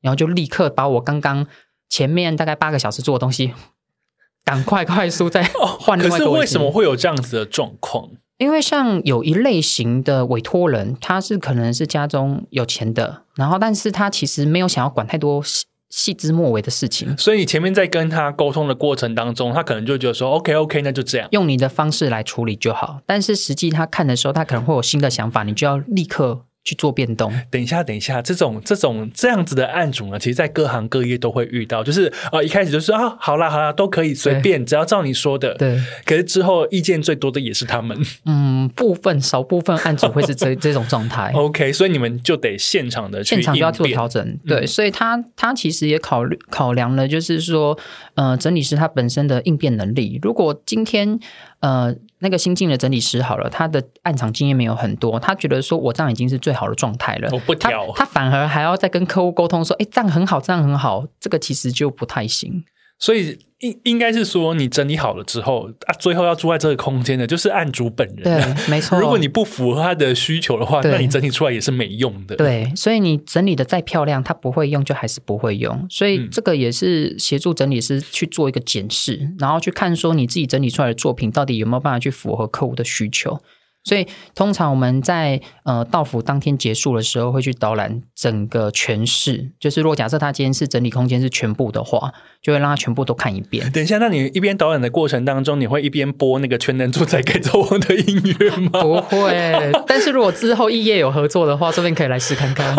[0.00, 1.44] 然后就立刻把我刚刚
[1.88, 3.52] 前面大概八个小时做的东西，
[4.46, 5.42] 赶快快速再
[5.80, 6.18] 换另外。
[6.18, 8.10] 可是为什么会有这样子的状况？
[8.38, 22.98] 因为像有一类型的委托人，他是可能是家中有钱的，然后但是他其实没有想要管太多细细枝末尾的事情，所以你前面在跟他沟通的过程当中，他可能就觉得说，OK OK，那就这样，用你的方式来处理就好。
[23.06, 26.46] 但是实际他看的时候，他可能会有新的想法，你就要立刻。
[26.64, 27.32] 去做变动。
[27.50, 31.84] 等一下，等一下，这种这种这样子的案主呢，其实，在各行各业都会遇到。
[31.84, 35.54] 就是啊、呃，一开始就是啊，好啦好啦，都可以随便，只要照你说的。
[35.54, 35.78] 对。
[36.04, 37.96] 可是之后意见最多的也是他们。
[38.24, 41.30] 嗯，部分少部分案主会是这 这种状态。
[41.34, 44.38] OK，所以你们就得现场的去现场就要做调整。
[44.46, 47.78] 对，嗯、所以他他其实也考虑考量了，就是说，
[48.14, 50.18] 呃，整理师他本身的应变能力。
[50.22, 51.18] 如果今天
[51.60, 51.94] 呃。
[52.20, 62.64] 那个新进的整理师好了，他的暗场经验没有很多，他觉得说我这样已经是最好的状态了，我不调，他反而还要再跟客户沟通说，哎，这样很好，这样很好，这个其实就不太行。
[63.04, 68.22] 所以应应该是说，你整理好了之后啊，最后要住在这个空间的，就是案主本人。
[68.22, 68.98] 对， 没错。
[68.98, 72.34] 如果你不符合他的需求的话，那你整理出来也是没用的。
[72.36, 75.86] 对，所以你整理的再漂亮，他不会用，就还是不会用。
[75.90, 83.38] 所以这个也是协助整理师去做一个检视，嗯、然后去看说你自己整理出来的作品到底有没有办法去符合客户的需求。
[83.84, 89.50] 所以，通常我们在呃到府当天结束的时候，会去导览整个全市。
[89.60, 92.10] 就是如果假设他今天是整理空间是全部的话，
[92.42, 93.70] 就会让他全部都看一遍。
[93.72, 98.80] 等一下，那你一边导览的过程当中，你会一边播那个全能住宅改造王的音乐吗？
[98.80, 99.70] 不会。
[99.86, 102.74] 但是如果之后异业有合作的话，这边可以来试看看。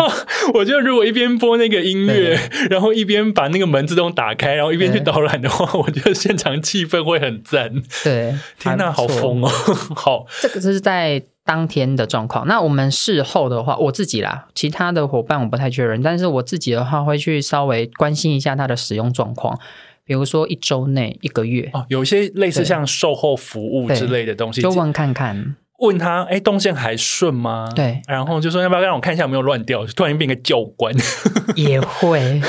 [0.54, 2.36] 我觉得如果一边播那个音乐，
[2.68, 7.72] 然后一边把那个门自动打开，然后一边去导览的话，我觉得现场气氛会很赞。
[8.02, 9.48] 对，天哪，好疯哦！
[9.94, 10.95] 好，这个就是在。
[10.96, 19.56] 在当天的状况，那我们事后的话，我自己啦，其他的伙伴我不太确认，但是我自己的话会去稍微关心一下它的使用状况，
[20.04, 25.54] 比如说一周内、一个月哦，有一些类似像售后服务之类的东西，就问看看。
[25.78, 27.70] 问他，哎，动线还顺吗？
[27.74, 30.94] 对，然后就说要不要让我看一下有没有乱掉，突然变个教官，
[31.54, 32.40] 也会，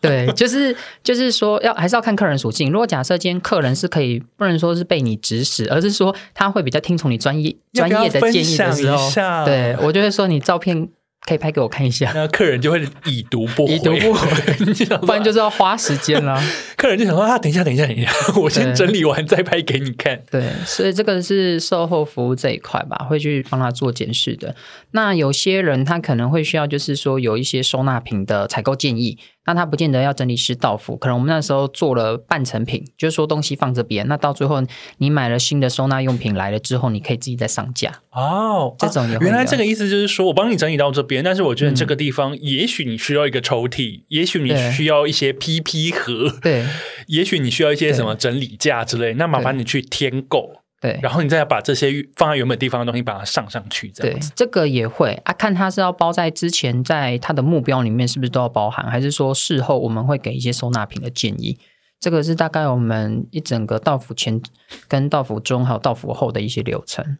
[0.00, 2.70] 对，就是就是说要还是要看客人属性。
[2.70, 9.10] 如果假设今天客人是可以，不能说是被你指使，而是说他会比较听从你专业专业的建议的时候，
[9.44, 10.88] 对，我就会说你照片。
[11.26, 14.28] 可以拍给我看一下，那客人就会已读不回，已读不回，
[15.06, 16.42] 不然就是要花时间啦。
[16.76, 18.10] 客人就想说啊，等一下，等一下，等一下，
[18.40, 20.20] 我先整理完再拍给你看。
[20.30, 24.56] 对，所以这个是售后服务这一块吧，会去帮他做检视的。
[24.92, 29.18] 那有些人他可能会需要，就是说有一些收纳品的采购建议。
[29.50, 34.62] 那他不见得要整理师到付，可能我们那时候做了半成品，就是说东西放这边，那到最后
[34.98, 38.76] 你买了新的收纳用品来了之后，你可以自己再上架哦。
[38.78, 46.64] 这种、啊、原来这个意思就是说我帮你整理到这边，但是我觉得这个地方也许你需要一个抽屉，嗯、也许你需要一些 PP 盒，对，
[47.08, 50.59] 也许你需要一些什么整理架之类，那麻烦你去添购。
[50.80, 54.18] 对，然后你再把这些放在原本地方的东西，把它上上去，这样。
[54.18, 61.58] 对，这个也会啊，看他是要包在之前，在他的目标里面是不是都要包含，还是说事后我们会给一些收纳品的建议？
[62.00, 64.40] 这个是大概我们一整个到府前、
[64.88, 67.18] 跟到府中还有到府后的一些流程。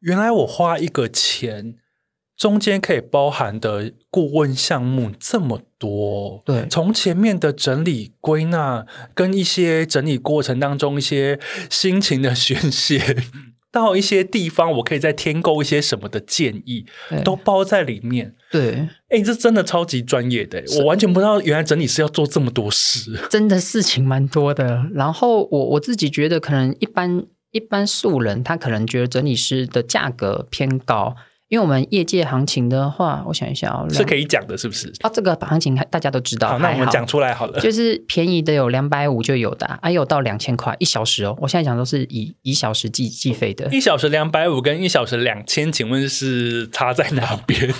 [0.00, 1.76] 原来我花一个钱
[2.40, 11.38] 中间可以包含的顾问项目这么多，对，从前面的整理归纳，跟一些整理过程当中一些
[11.68, 12.98] 心情的宣泄，
[13.70, 16.86] 到一些地方我可以再添购一些什么的建议，
[17.22, 18.34] 都包在里面。
[18.50, 24.86] 对，哎、欸，这真的超级专业的，我完全不知道原来整理师要做这么多事，真的事情蛮多的。
[24.94, 31.14] 然后我我自己觉得，可能一般一般素人他可能觉得整理师的价格偏高。
[31.50, 34.86] 因为我们业界行情的话，我想一下哦，是可以讲的，是不是？
[35.00, 36.50] 啊，这个行情大家都知道。
[36.50, 37.58] 好，那我们讲出来好了。
[37.58, 41.36] 就是便宜的有两百五就有的，还有到两千块一小时哦。
[41.40, 43.68] 我现在讲都是以一小时计计费的。
[43.72, 47.74] 一小时两百五跟一小时两千，请问是差在哪边？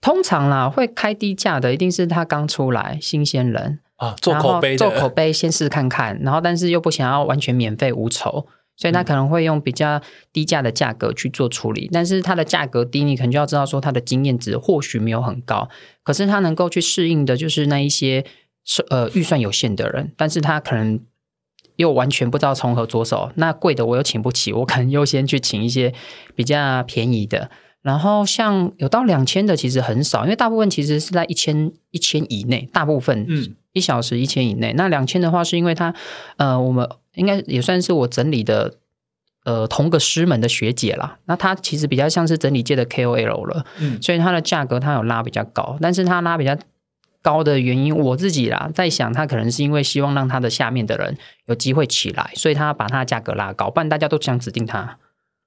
[0.00, 8.46] 通常啦，会开低价的一定是他刚出来新鲜人啊，做口碑，做口碑先试看看，然后但是又不想要完全免费无酬。
[8.76, 10.00] 所以他可能会用比较
[10.32, 15.68] 低价的价格去做处理，但是它的价格低，你可能就要知道说它的经验值或许没有很高，
[16.02, 18.24] 可是他能够去适应的就是那一些
[18.64, 20.98] 是呃预算有限的人，但是他可能
[21.76, 25.94] 又完全不知道从何着手，那贵的我又请不起，我可能优先去请一些
[26.34, 27.50] 比较便宜的，
[27.82, 33.54] 然后像有到两千的其实很少，因为大部分其实是在一千一千以内，大部分嗯。
[33.74, 35.94] 一小时一千以内，那两千的话是因为他
[36.36, 36.88] 呃我们。
[37.14, 38.74] 应该也算是我整理的，
[39.44, 41.18] 呃，同个师门的学姐啦。
[41.26, 46.56] 那她其实比较像是整理界的 KOL 了，嗯，所以它的价格它有拉比较高，但是它拉比较
[47.20, 54.98] 高的原因，我自己啦在想，她可能是因为希望让它的下面的人有机会起来，所以她把它的价格拉高，不然大家都想指定他。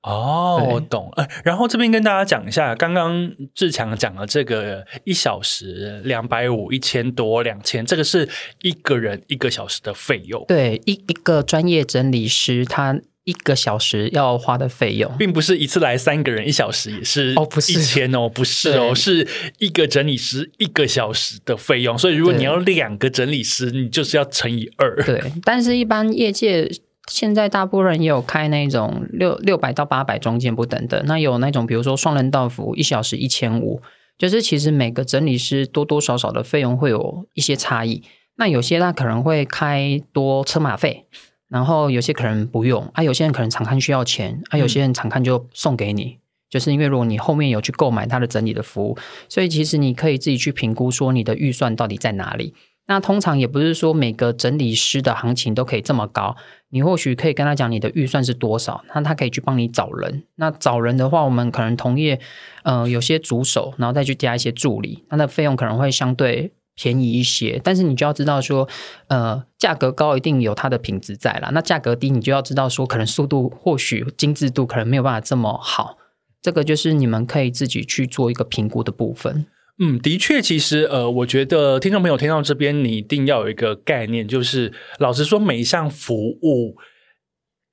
[0.06, 1.12] 哦，我懂。
[1.16, 8.30] 哎，然后这边跟大家讲一下，刚刚志强讲了这个一小时两百五、一千多、两千，这个是
[8.62, 10.45] 一个人一个小时的费用。
[10.47, 19.28] 对，一一个专业整理师他一个小时要花的费用，并不是一次来三个人一小时也是哦，不是一千哦，不是哦，是
[19.58, 21.97] 一个整理师一个小时的费用。
[21.97, 24.95] 所以如果你要两个整理师，你就是要乘以二。
[25.03, 26.72] 对，但是一般业界。
[27.12, 33.82] 现在大部分人也有开那种六六百到八百中间不等的，那有那种比如说双人到服一小时一千五，
[34.18, 38.03] 就是其实每个整理师多多少少的费用会有一些差异。
[38.38, 41.06] 那有些他可能会开多车马费，
[41.47, 46.18] 然后有些可能不用啊，有些人可能常看需要钱啊，有些人常看就送给你，
[46.49, 48.97] 就是因为如果你后面有去购买他的整理的服务，
[49.30, 52.53] 所以其实你可以自己去评估说你的预算到底在哪里。
[52.88, 56.36] 那通常也不是说每个整理师的行情都可以这么高。
[56.76, 60.23] 你或许可以跟他讲你的预算是多少，那他可以去帮你找人。
[60.36, 62.19] 那找人的话，我们可能同业，
[62.63, 67.61] 呃，有些主手，然后再去加一些助理，他的费用可能会相对便宜一些。
[67.63, 68.67] 但是你就要知道说，
[69.07, 71.49] 呃，价格高一定有它的品质在啦。
[71.53, 75.97] 那价格低，你就要知道说，可能速度或许精致度可能没有办法这么好。
[76.41, 79.45] 这个就是你们可以自己去做一个评估的部分。
[79.78, 86.78] 嗯，的确，其实呃，我觉得听众朋友听到这边，你一定要有一个概念，就是老实说，每一项服务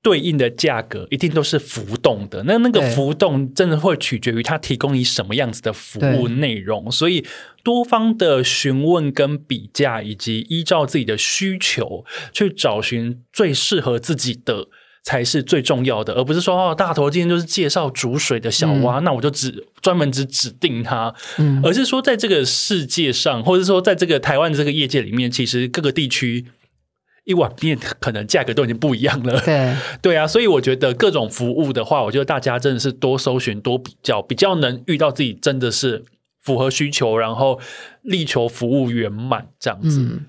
[0.01, 2.43] 对应的价格一定都是浮动的。
[2.43, 7.25] 那那个浮动真的会取决于他提供你什么样子的服务内容，所以
[7.63, 14.67] 多方的询问跟比价，以及依照自己的需求去找寻最适合自己的。
[15.03, 26.45] 才是最重要的，而不是说哦，大头今天就是介绍煮水的小蛙，嗯、那我就只专门只指定他，嗯，而是说在这个世界上，或者说在这个台湾的这个业界里面，其实各个地区
[27.25, 36.05] 一碗面可能价格都已经不一样了，对， 对啊，所以我觉得各种服务的话，我觉得大家真的是多搜寻、多比较，比较能遇到自己真的是
[36.41, 37.59] 符合需求，然后
[38.03, 39.99] 力求服务圆满这样子。
[39.99, 40.25] 嗯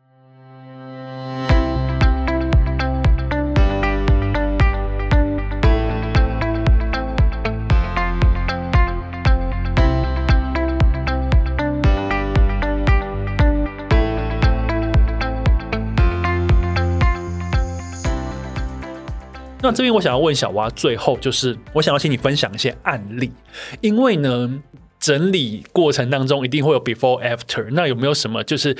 [19.64, 23.32] 那这边我想要问小蛙，最后就是我想要请你分享一些案例，
[23.80, 24.60] 因为呢，
[25.00, 28.76] 整理过程当中一定会有 before after，那有没有什么就是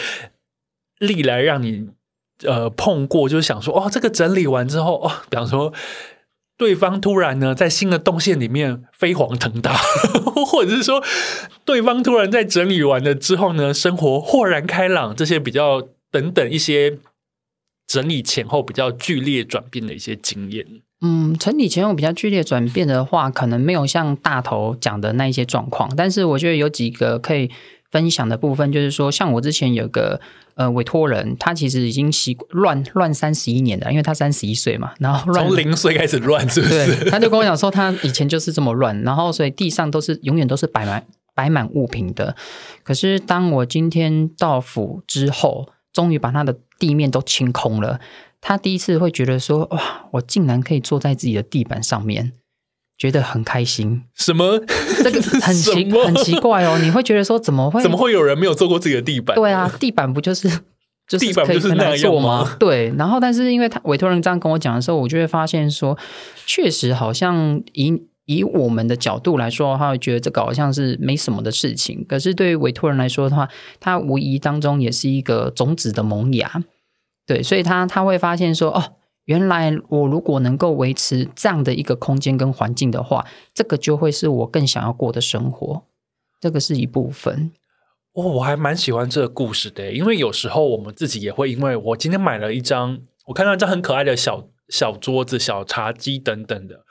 [0.99, 1.89] 历来让你
[2.43, 5.72] 呃碰过，就是想说哦，这个整理完之后哦，比方说
[6.59, 9.72] 对方突然呢在新的动线里面飞黄腾达，
[10.45, 11.03] 或者是说
[11.64, 16.99] 对方突然在整理完了之后呢，生活豁然开朗，这些比较等等一些。
[17.87, 20.66] 整理前后比较剧烈转变的一些经验。
[21.01, 27.51] 嗯，整理前后比较剧烈转变的话，可能没有像大头讲的那一些状况，但是我觉得有几个可以
[27.91, 30.18] 分享的部分，就是说，像我之前有个
[30.55, 37.11] 呃委托人，他其实已经习惯乱乱三十一年了，因为他三十一岁嘛，然后乱从零岁开始乱，是不是？
[37.11, 41.05] 他就跟我讲说，他以前就是这么乱，然后所以地上都是永远都是摆满
[41.35, 42.35] 摆满物品的。
[42.82, 48.01] 可是当我今天到府之后，终于把他的地面都清空了，
[48.41, 52.33] 他第一次会觉得说：“哇，我竟然可以坐在自己的地板上面。”
[52.97, 54.57] 觉得很开心，什么？
[55.03, 56.79] 这个 很奇很奇怪哦。
[56.81, 57.83] 你会觉得说，怎么会？
[57.83, 59.35] 怎么会有人没有坐过自己的地板？
[59.35, 60.49] 对啊，地板不就是
[61.09, 62.55] 就是地板不就是那样吗？
[62.57, 62.95] 对。
[62.97, 65.99] 然后，但是因为他委托人这样跟我讲的时候，我就会发现说，
[66.47, 72.05] 确实好像以以我们的角度来说，他会觉得这个好像是没什么的事情。
[72.09, 73.49] 可是对于委托人来说的话，
[73.81, 76.62] 他无疑当中也是一个种子的萌芽。
[77.27, 78.95] 对，所以他他会发现说，哦。
[79.27, 85.85] 原来我如果能够维持这样的一个空间跟环境的话，这个就会是我更想要过的生活。
[86.43, 87.51] 这个是一部分。
[88.12, 92.99] 哦，我还蛮喜欢这个故事的，因为有时候我们自己也会，因为我今天买了一张，
[93.29, 96.85] 我看到一张很可爱的小小桌子、小茶几等等的，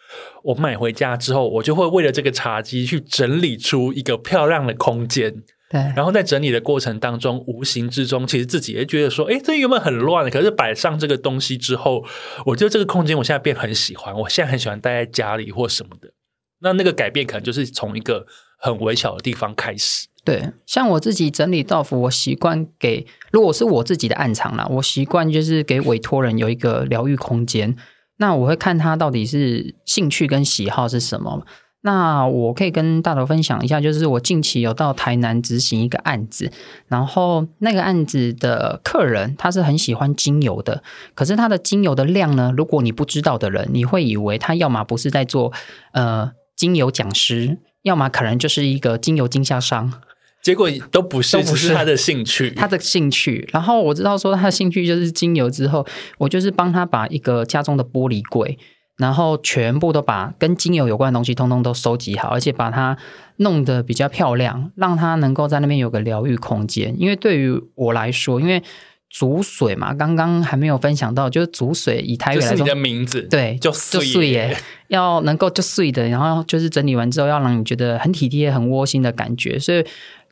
[0.44, 5.44] 我买回家之后，我就会为了这个茶几去整理出一个漂亮的空间。
[5.70, 12.06] 对，然后在整理的过程当中，无形之中，其实自己也觉得说，哎，这原本很乱，可是摆上这个东西之后，
[12.46, 16.10] 我觉得这个空间我现在变很喜欢，我现在很喜欢待在家里或什么的。
[16.62, 18.28] 那那个改变可能就是从一个
[18.60, 20.08] 很微小的地方开始。
[20.24, 27.76] 对，像我自己整理道服，我习惯给，如果是我自己的暗场啦，我习惯就是给委托人有一个疗愈空间。
[28.18, 31.46] 那我会看他到底是兴趣跟喜好是什么。
[31.86, 36.50] 那我可以跟大头分享一下，就是我近期有到台南执行一个案子，
[36.88, 40.82] 然后那个案子的客人他是很喜欢精油的，
[41.14, 45.52] 可是他的精油的量呢，如果你不知道的人，你会以为他要么不是在做
[45.92, 49.92] 呃精油讲师，要么可能就是一个精油经销商，
[50.44, 53.50] 结果都不是，都不是他的兴趣，他的兴趣。
[53.52, 55.84] 然后我知道说他的兴趣就是精油之后，
[56.20, 58.60] 我就是帮他把一个家中的玻璃柜。
[58.96, 62.96] 然后全部都把跟精油有关的东西通通都收集好，而且把它
[63.38, 66.94] 弄得比较漂亮，让它能够在那边有个疗愈空间。
[67.00, 68.62] 因为对于我来说，因为
[69.10, 74.56] 煮水嘛，刚刚还没有分享到，就是煮水以台语来说，就是你的名字，对，就水耶，
[74.90, 79.84] 要能够就碎的，然后就是整理完之后要让你觉得很体贴、很窝心的感觉，所以。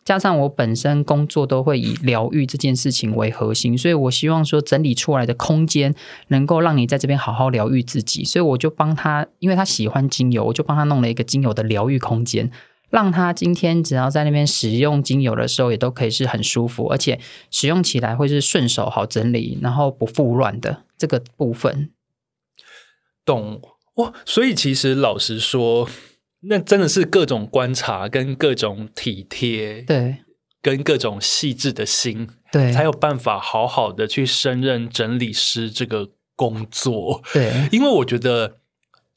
[0.03, 5.93] 加上我本身工作都会以疗愈这件事情为核心，所以我希望说整理出来的空间
[6.29, 12.51] 能够让你在这边好好疗愈自己，所以我就帮他，因为他喜欢精油，我就帮他弄了一个精油的疗愈空间，
[12.89, 17.19] 让他今天只要在那边使用精油的时候，也都可以是很舒服，而且
[17.51, 21.91] 使用起来会是顺手、好整理，然后不复乱的这个部分。
[23.23, 23.61] 懂
[23.97, 25.87] 哇，所以其实老实说。
[26.43, 30.17] 那真的是各种观察跟各种体贴，对，
[30.61, 37.21] 跟各种细致的心，对，才有办法好好的去胜任整理师这个工作。
[37.31, 38.57] 对， 因为我觉得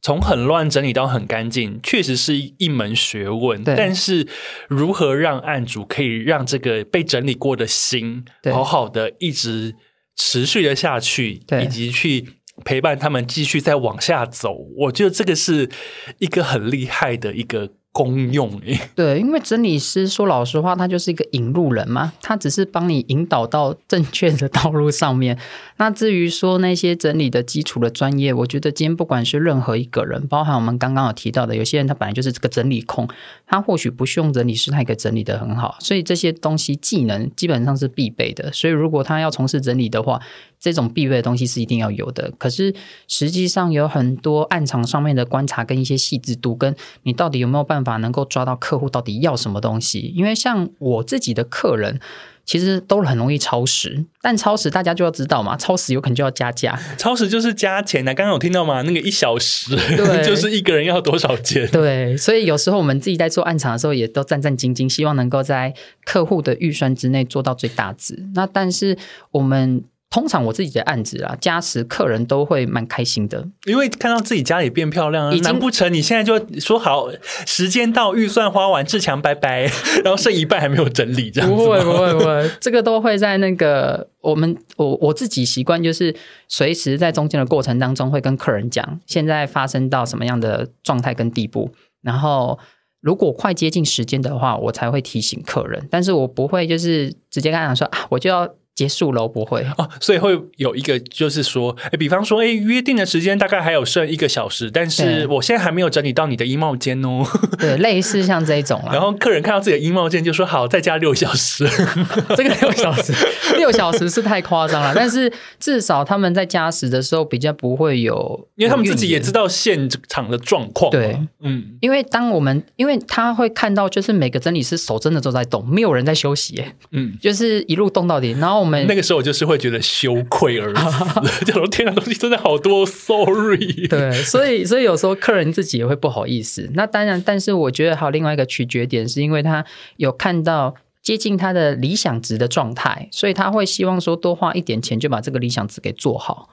[0.02, 3.64] 从很乱整理到很干净，确实是一门学问。
[3.64, 4.28] 对，但是
[4.68, 9.74] 如何让案主可以让这个被整理过的心，好好的一直
[10.14, 12.28] 持续的下去，对，以及去。
[12.64, 15.70] 陪伴他们继续再往下走，我觉得这个是
[16.18, 18.78] 一个很厉害的一个功用诶。
[18.96, 25.38] 对，因为整理师说老实话，他就是一个引路人嘛，他只是帮你引导到正确的道路上面。
[25.76, 33.08] 那至于说那些整理的基础的专业，我觉得今天不管是任何一个人，包含我们刚刚有提到的，有些人他本来就是这个整理控，
[33.46, 35.76] 他或许不是用整理师，他也可以整理得很好。
[35.78, 38.50] 所以这些东西技能基本上是必备的。
[38.52, 40.20] 所以如果他要从事整理的话，
[40.58, 42.32] 这种必备的东西是一定要有的。
[42.38, 42.74] 可是
[43.06, 50.12] 实际上有很多暗场上面的观察跟一些细致度，跟你到底有没有办法能够抓到客户到底要什么东西？
[50.16, 52.00] 因为像我自己的客人。
[52.46, 56.78] 其实都很容易超时，但超时大家就要知道嘛，超时有可能就要加价。
[56.98, 58.82] 超时就是加钱呢，刚刚有听到吗？
[58.82, 61.66] 那个一小时，对， 就是一个人要多少钱？
[61.72, 65.72] 对，所以有时候我们自己在做暗场的时候，也都战战兢兢，希望能够在
[66.04, 68.22] 客户的预算之内做到最大值。
[68.34, 68.98] 那但是
[69.30, 69.82] 我们。
[70.14, 75.36] 通常我自己的案子啊，加持客人都会蛮开心的，因为看到自己家里变漂亮了。
[75.38, 77.08] 难不成你现在就说好，
[77.44, 79.62] 时间到，预算花完，志强拜拜，
[80.04, 81.56] 然后剩一半还没有整理，这样子？
[81.56, 86.14] 不会不会不会， 这个都会在那个我们我我自己习惯，就是
[86.46, 92.56] 随时在中间的过程当中会跟客人讲，现在发生到什么样的状态跟地步，然后
[93.00, 98.48] 如果快接近时间的话，我才会提醒客人，但是我不会就是直接跟他讲说啊，我就要。
[98.74, 107.24] 结束了，不会哦，所以会有一个，就是说，哎，比方说，哎，约定的时间大概还有剩一个小时，但是我现在还没有整理到你的衣帽间哦。
[107.56, 108.82] 对，类似像这种。
[108.90, 111.64] 然后客人看到自己的衣帽间，就说：“好，再加六小时。
[112.36, 113.12] ”这个六小时，
[113.56, 114.92] 六小时是太夸张了。
[114.92, 120.90] 但是至少他们在加时的时候比较不会有，因为他们自己也知道现场的状况。
[120.90, 128.63] 对，嗯，因为当我们，因为他会看到，就是每个整理师手真的都在动，没有人在休息，嗯，就是一路动到底，然后。
[128.64, 133.86] 我们那个时候就是会觉得羞愧而死， 这种天哪，东西真的好多，sorry。
[133.88, 136.70] 对，所以所以有时候客人自己也会不好意思。
[136.74, 139.64] 那当然，但是我觉得还有另外一个取决点，是因为他
[139.96, 146.48] 有看到接近他的理想值的状态，所以他会希望说多花一点钱就把这个理想值给做好。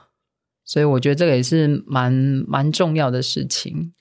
[0.64, 2.12] 所以我觉得这个也是蛮
[2.46, 3.92] 蛮重要的事情。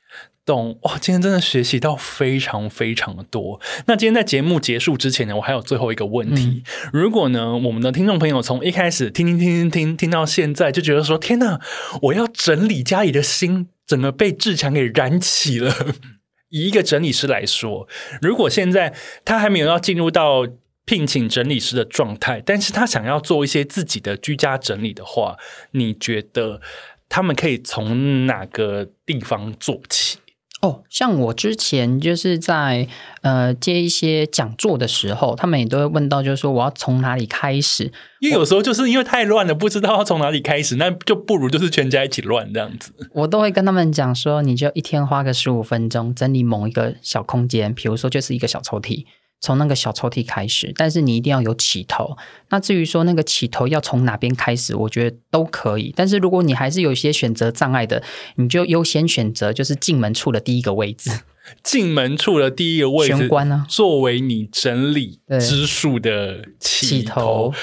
[0.45, 0.97] 懂哇！
[0.97, 3.61] 今天真的学习到非常非常的多。
[3.85, 6.63] 那今天在节目结束之前呢，我还有最后一个问题。
[6.65, 11.61] 嗯、如果呢，我们的听众朋友从一开始听听听听听听到现在，就觉得说：“天哪，
[12.01, 15.73] 我要整理家里的心，整个被志强给燃起了。
[16.49, 17.87] ”以一个整理师来说，
[18.21, 18.93] 如果现在
[19.23, 20.47] 他还没有要进入到
[20.85, 25.37] 聘请整理师的状态，但是他想要做一些自己的居家整理的话，
[25.71, 26.59] 你觉得
[27.07, 30.17] 他们可以从哪个地方做起？
[30.61, 32.87] 哦，像我之前就是在
[33.21, 37.91] 呃接一些讲座的时候，他们也都会问到，就是说我要从哪里开始？
[38.19, 42.93] 因为有时候就是因为太乱了，不知道要从哪里开始，那就不如就是全家一起乱这样子。
[43.13, 49.05] 我都会跟他们讲说，你就一天花个十五分钟整理某一个小空间，比如说就是一个小抽屉。
[49.41, 52.15] 从那个小抽屉开始，但是你一定要有起头。
[52.49, 55.91] 那至于说那个起头要从哪边开始，我觉得都可以。
[55.95, 58.01] 但是如果你还是有一些选择障碍的，
[58.35, 61.09] 你就优先选择就是进门处的第一个位置。
[61.63, 67.01] 进门处的第一个位置，玄关呢，作为你整理之数的起头。
[67.01, 67.53] 起头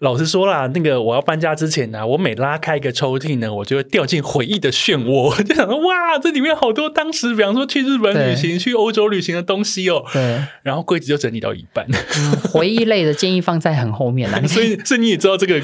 [0.00, 10.04] 老实说啦，那个我要搬家之前呢、啊，我每拉开一个抽屉呢，我就会掉进回忆的漩涡， 就想说哇，这里面好多当时，比方说去日本旅行、去欧洲旅行的东西哦。
[10.12, 10.42] 对。
[10.62, 11.86] 然后柜子就整理到一半。
[11.88, 14.40] 嗯、回忆类的建议放在很后面啦。
[14.46, 15.62] 所以，所以你也知道这个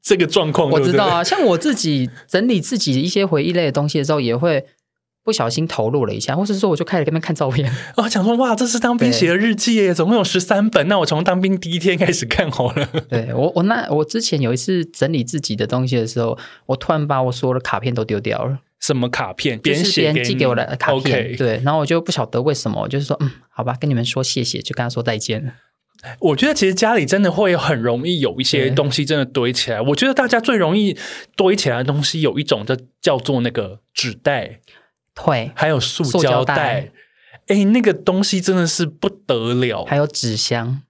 [0.00, 0.70] 这个状况。
[0.70, 4.64] 我知道啊，像我自己整理自己一些回忆类的东西的时候，也会。
[5.26, 12.88] 不小心投入了一下，或是说我就开始跟他们看照片，我、 哦、想说哇，这是当兵写的日记耶，总共有十三本，那我从当兵第一天开始看好了。
[13.10, 18.60] 对我，我那我之前有一次整理自己的东西的时候，我突然把我所有的卡片都丢掉了。
[18.78, 19.58] 什么卡片？
[19.58, 21.32] 别人写别人寄给我的卡片。
[21.32, 25.54] Okay 对，然后我就不晓得为什么，我就是说嗯，好吧，跟你们说谢谢，就跟他说再见。
[26.20, 29.80] 我觉得其实家里真的会很容易有一些东西真的堆起来。
[29.80, 30.96] 我觉得大家最容易
[31.34, 34.60] 堆起来的东西有一种，就叫做那个纸袋。
[35.22, 36.90] 会，还有塑胶袋，
[37.48, 39.84] 哎，那个东西真的是不得了。
[39.84, 40.82] 还有纸箱，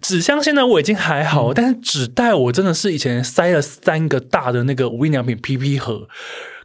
[0.00, 6.08] 纸箱现在我已经还好，嗯、但是纸袋我真的是以前塞了三个大的那个无印良品 PP 盒，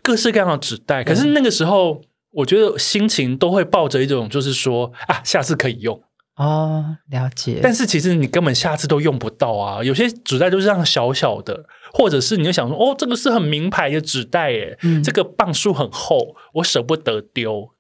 [0.02, 1.04] 各式各样的纸袋。
[1.04, 2.02] 可是那个时候，
[2.32, 6.02] 我觉得心情都会抱着一种，就是说啊，下次可以用。
[6.38, 7.60] 哦，了解。
[7.62, 9.84] 但是其实你根本下次都用不到啊！
[9.84, 17.72] 有些纸袋就是这样小小的，或者是你就想说，哦，这个是很名牌的纸袋，耶、嗯、这个磅数很厚，我舍不得丢。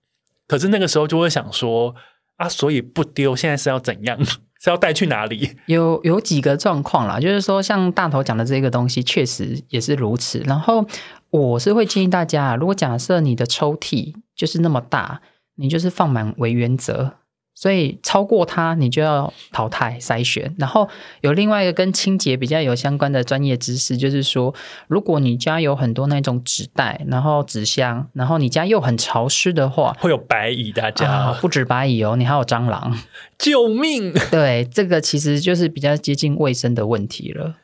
[0.47, 1.93] 可是那个时候就会想说，
[2.37, 4.17] 啊，所以不丢，现在是要怎样？
[4.59, 5.55] 是要带去哪里？
[5.67, 10.39] 有有几个状况啦，就是说像大头讲的这个东西，确实也是如此。
[10.47, 10.83] 然后
[11.29, 15.21] 我是会建议大家，如果假设你的抽屉就是那么大，
[15.57, 17.17] 你就是放满为原则。
[17.59, 20.53] 所以超过它，你就要淘汰筛选。
[20.59, 20.87] 然后
[21.21, 24.53] 有另外一个跟清洁比较有相关的专业知识，就是说，
[24.87, 30.71] 如果你家有很多那种纸袋，然后纸箱，然后你家又很潮湿的话，会有白蚁。
[30.71, 32.95] 大家、啊、不止白蚁哦，你还有蟑螂，
[33.39, 34.13] 救命！
[34.29, 37.55] 对，这个其实就是比较接近卫生的问题了。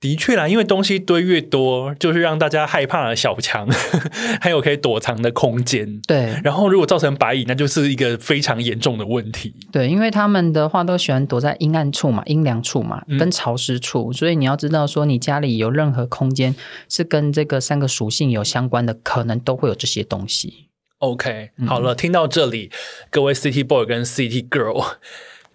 [0.00, 3.68] 的确啦，因为东西堆越多，就是让大家害怕的小强，
[4.40, 6.00] 还有可以躲藏的空间。
[6.08, 9.54] 对，然后如果造成白蚁，那就是一个非常严重的问题。
[9.70, 16.54] 对，因为他们的话都喜欢躲在阴暗处嘛、阴凉处嘛、跟潮湿处，嗯、所以你要知道说，你家里有任何空间
[16.88, 20.68] 是跟这个三个属性有相关的，可能都会有这些东西。
[21.00, 22.70] OK，好了，嗯、听到这里，
[23.10, 24.94] 各位 City Boy 跟 City Girl。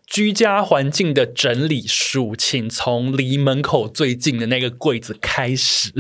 [0.07, 5.91] 居家环境的整理术，请从离门口最近的那个柜子开始。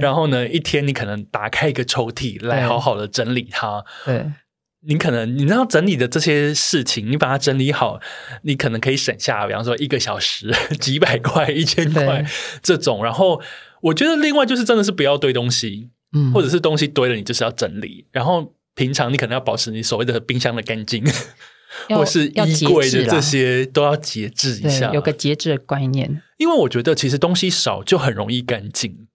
[0.00, 3.84] 然后呢，一天你可能打开一个抽屉来好好的整理它。
[4.04, 4.24] 对，
[4.86, 8.00] 你可能你知道整理的这些事情，你把它整理好，
[8.42, 12.26] 你可能可以省下，比方说一个小时 几百块、一千块对
[12.62, 13.02] 这种。
[13.04, 13.42] 然后
[13.80, 18.06] 我觉得另外就是真的是不要堆东西，嗯，或者是东西堆了，你就是要整理。
[18.12, 21.04] 然后平常你可能要保持你所谓的冰箱的干净。
[21.88, 26.22] 或是衣柜的这些都要节制一下，有个节制的观念。
[26.36, 29.06] 因为我觉得其实东西少就很容易干净，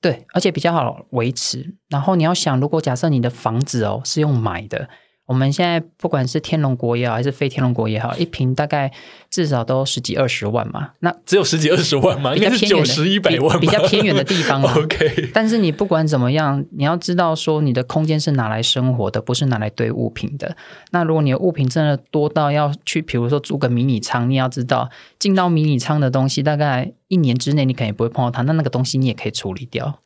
[0.00, 1.74] 对，而且比较好维持。
[1.88, 4.88] 然后你要想，如果假设你的房子哦是用买的。
[5.26, 8.90] 我们现在不管是天龙国也好，还是非天龙国也好，一瓶大概
[9.28, 10.90] 至少都十几二十万嘛。
[11.00, 12.34] 那只有十几二十万吗？
[12.34, 14.62] 应该是九十一百万，比较偏远的地方。
[14.78, 15.30] OK。
[15.34, 20.56] 但是你不管怎么样，你要知道说你的空间是拿来生活的，不是拿来堆物品的。
[20.92, 24.88] 那如果你的物品真的多到要去，比如说租个迷你仓，你要知道
[25.18, 29.98] 进到迷你仓的东西，大概一年之内你肯定不会碰到它，那那个东西你也可以处理掉。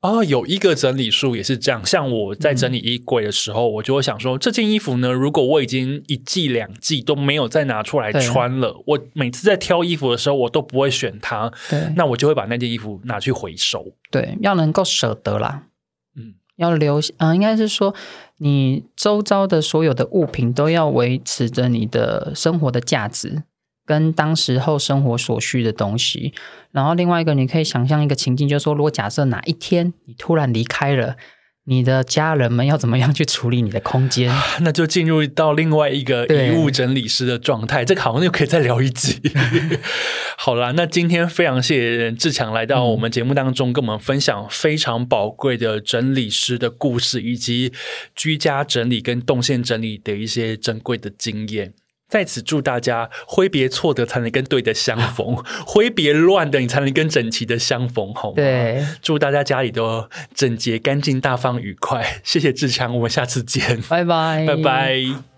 [0.00, 1.84] 啊、哦，有一个整理术也是这样。
[1.84, 11.52] 像我在整理衣柜的时候，嗯、我就会想说，这件衣服呢，如果我已经一季两季都没有再拿出来穿了，我每次在挑衣服的时候，我都不会选它。
[11.68, 13.84] 对，那我就会把那件衣服拿去回收。
[14.12, 15.64] 对，要能够舍得啦。
[16.16, 17.92] 嗯，要留啊、呃，应该是说，
[18.36, 23.42] 你周遭的所有的物品都要维持着你的生活的价值。
[23.88, 26.34] 跟当时候生活所需的东西，
[26.72, 31.16] 然后另外一个，你可以想象一个情境，就是说，如果假设哪一天你突然离开了，
[31.64, 34.30] 你的家人们要怎么样去处理你的空间？
[34.60, 39.18] 那就进入到另外一个遗物整理师的状态，这个好像又可以再聊一集。
[40.36, 47.72] 好啦，那今天非常谢谢志强来到我们节目当中，跟我们分享非常宝贵的整理师的故事，以及
[48.14, 51.72] 居家整理跟动线整理的一些珍贵的经验。
[52.08, 55.36] 在此祝大家挥别错的，才能跟对的相逢；
[55.66, 58.34] 挥别乱的，你才能跟整齐的相逢，好吗？
[58.36, 62.20] 对，祝大家家里都整洁、干净、大方、愉快。
[62.24, 65.37] 谢谢志强，我们下次见，拜拜，拜拜。